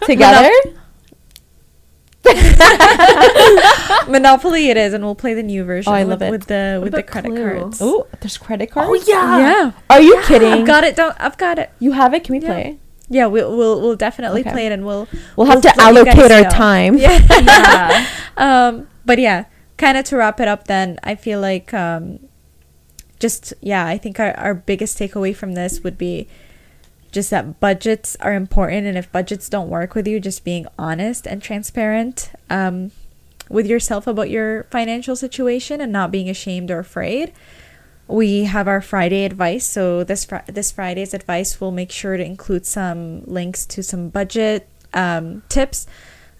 [0.06, 0.50] together.
[4.08, 5.90] Monopoly it is, and we'll play the new version.
[5.92, 6.30] Oh, I with, love it.
[6.30, 7.58] with the with the about credit Clue?
[7.60, 7.78] cards.
[7.80, 8.88] Oh, there's credit oh, cards.
[8.90, 9.38] Oh yeah.
[9.38, 9.72] yeah.
[9.90, 10.52] Are you kidding?
[10.52, 10.96] I've got it.
[10.96, 11.70] Don't I've got it.
[11.78, 12.24] you have it?
[12.24, 12.48] Can we Yeah.
[12.52, 12.78] play?
[13.10, 14.52] Yeah, we'll we'll, we'll definitely Okay.
[14.52, 16.50] play it, and we'll We'll have We'll to let you guys allocate our know.
[16.50, 16.98] time.
[16.98, 17.18] yeah.
[17.30, 18.06] yeah.
[18.36, 19.44] um, but yeah,
[19.78, 20.66] kind of to wrap it up.
[20.66, 22.18] Then I feel like um,
[23.18, 26.28] just yeah, I think our our biggest takeaway from this would be
[27.10, 31.26] just that budgets are important, and if budgets don't work with you, just being honest
[31.26, 32.90] and transparent um,
[33.48, 37.32] with yourself about your financial situation, and not being ashamed or afraid.
[38.08, 39.66] We have our Friday advice.
[39.66, 44.08] So this fri- this Friday's advice will make sure to include some links to some
[44.08, 45.86] budget um, tips,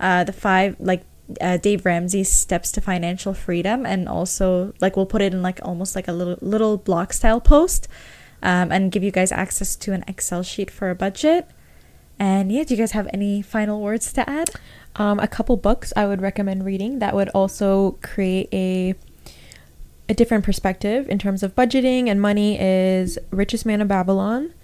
[0.01, 1.05] uh, the five like
[1.43, 5.61] uh, Dave Ramsey's steps to financial freedom, and also like we'll put it in like
[5.63, 7.87] almost like a little little block style post,
[8.43, 11.51] um, and give you guys access to an Excel sheet for a budget.
[12.19, 14.51] And yeah, do you guys have any final words to add?
[14.97, 18.95] Um, a couple books I would recommend reading that would also create a
[20.09, 24.55] a different perspective in terms of budgeting and money is Richest Man of Babylon,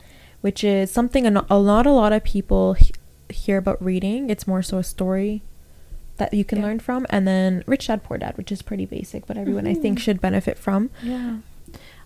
[0.40, 2.94] which is something a no- a not a lot of people he-
[3.28, 4.30] hear about reading.
[4.30, 5.42] It's more so a story
[6.16, 6.64] that you can Yeah.
[6.66, 9.74] learn from, and then Rich Dad Poor Dad, which is pretty basic, but everyone I
[9.74, 10.02] think Mhm.
[10.02, 10.90] should benefit from.
[11.02, 11.36] Yeah.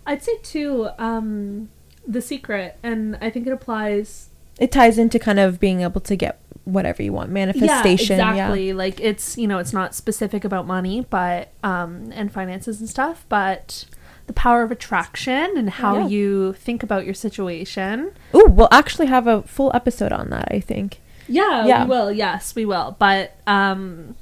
[0.05, 1.69] I'd say too, um,
[2.07, 4.29] The Secret, and I think it applies
[4.59, 6.39] It ties into kind of being able to get
[6.73, 8.17] whatever you want, manifestation.
[8.17, 8.31] Yeah, yeah.
[8.31, 8.73] exactly.
[8.73, 13.25] Like it's you know it's not specific about money, but um and finances and stuff,
[13.29, 13.85] but
[14.27, 16.07] the power of attraction and how Yeah.
[16.07, 18.11] you think about your situation.
[18.33, 20.47] oh we'll actually have a full episode on that.
[20.51, 20.99] I think.
[21.27, 21.83] Yeah, Yeah.
[21.83, 22.11] we will.
[22.11, 22.95] Yes, we will.
[22.99, 24.15] But um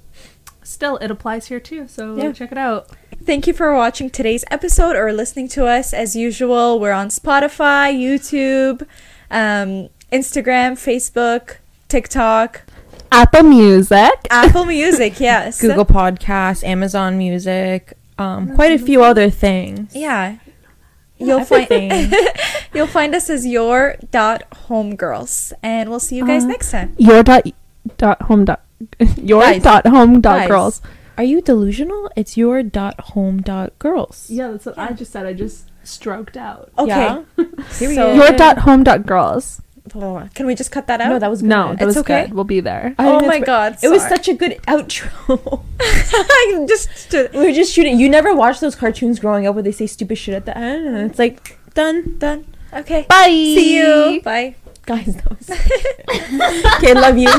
[0.64, 1.88] still it applies here too.
[1.88, 2.32] So Yeah.
[2.34, 2.90] check it out.
[3.24, 5.94] Thank you for watching today's episode or listening to us.
[5.94, 8.84] As usual, we're on Spotify, YouTube,
[9.32, 11.58] um, Instagram, Facebook,
[11.90, 12.64] TikTok,
[13.12, 14.12] Apple Music.
[14.30, 15.20] Apple Music.
[15.20, 19.96] Yes, Google Podcasts, Amazon Music, um, quite a few other things.
[19.96, 20.38] Yeah.
[21.20, 21.68] You'll find
[22.76, 26.94] you'll find us as your dot homegirls, and we'll see you guys Uh, next time.
[27.00, 27.48] Your dot
[27.98, 28.62] dot home dot
[29.18, 29.64] your Guys.
[29.64, 30.48] dot home dot Guys.
[30.48, 30.82] girls.
[31.18, 32.12] Are you delusional?
[32.16, 34.30] It's your dot home dot girls.
[34.30, 35.26] Yeah, that's what I just said.
[35.26, 36.72] I just stroked out.
[36.78, 36.90] Okay.
[36.90, 37.24] Yeah.
[37.80, 38.14] Here we So- go.
[38.14, 39.60] Your dot home dot girls.
[39.96, 41.10] Oh, can we just cut that out?
[41.10, 41.48] No, that was good.
[41.50, 42.24] No, that It's was okay?
[42.26, 42.34] good.
[42.34, 42.96] We'll be there.
[43.00, 43.84] Oh think my that's- god!
[43.84, 45.64] It was such a good outro.
[45.80, 48.00] I just we were just shooting.
[48.00, 50.88] You never watched those cartoons growing up where they say stupid shit at the end,
[50.88, 52.18] and it's like done.
[52.18, 52.46] done.
[52.74, 53.06] Okay.
[53.10, 53.26] Bye.
[53.30, 54.22] See you.
[54.24, 54.56] Bye.
[54.86, 55.50] Guys, that was
[56.78, 56.94] okay.
[56.94, 57.30] Love you.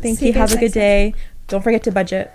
[0.00, 0.32] Thank See you.
[0.32, 0.80] you Have a good next time.
[0.80, 1.14] day.
[1.48, 2.30] Don't forget to budget.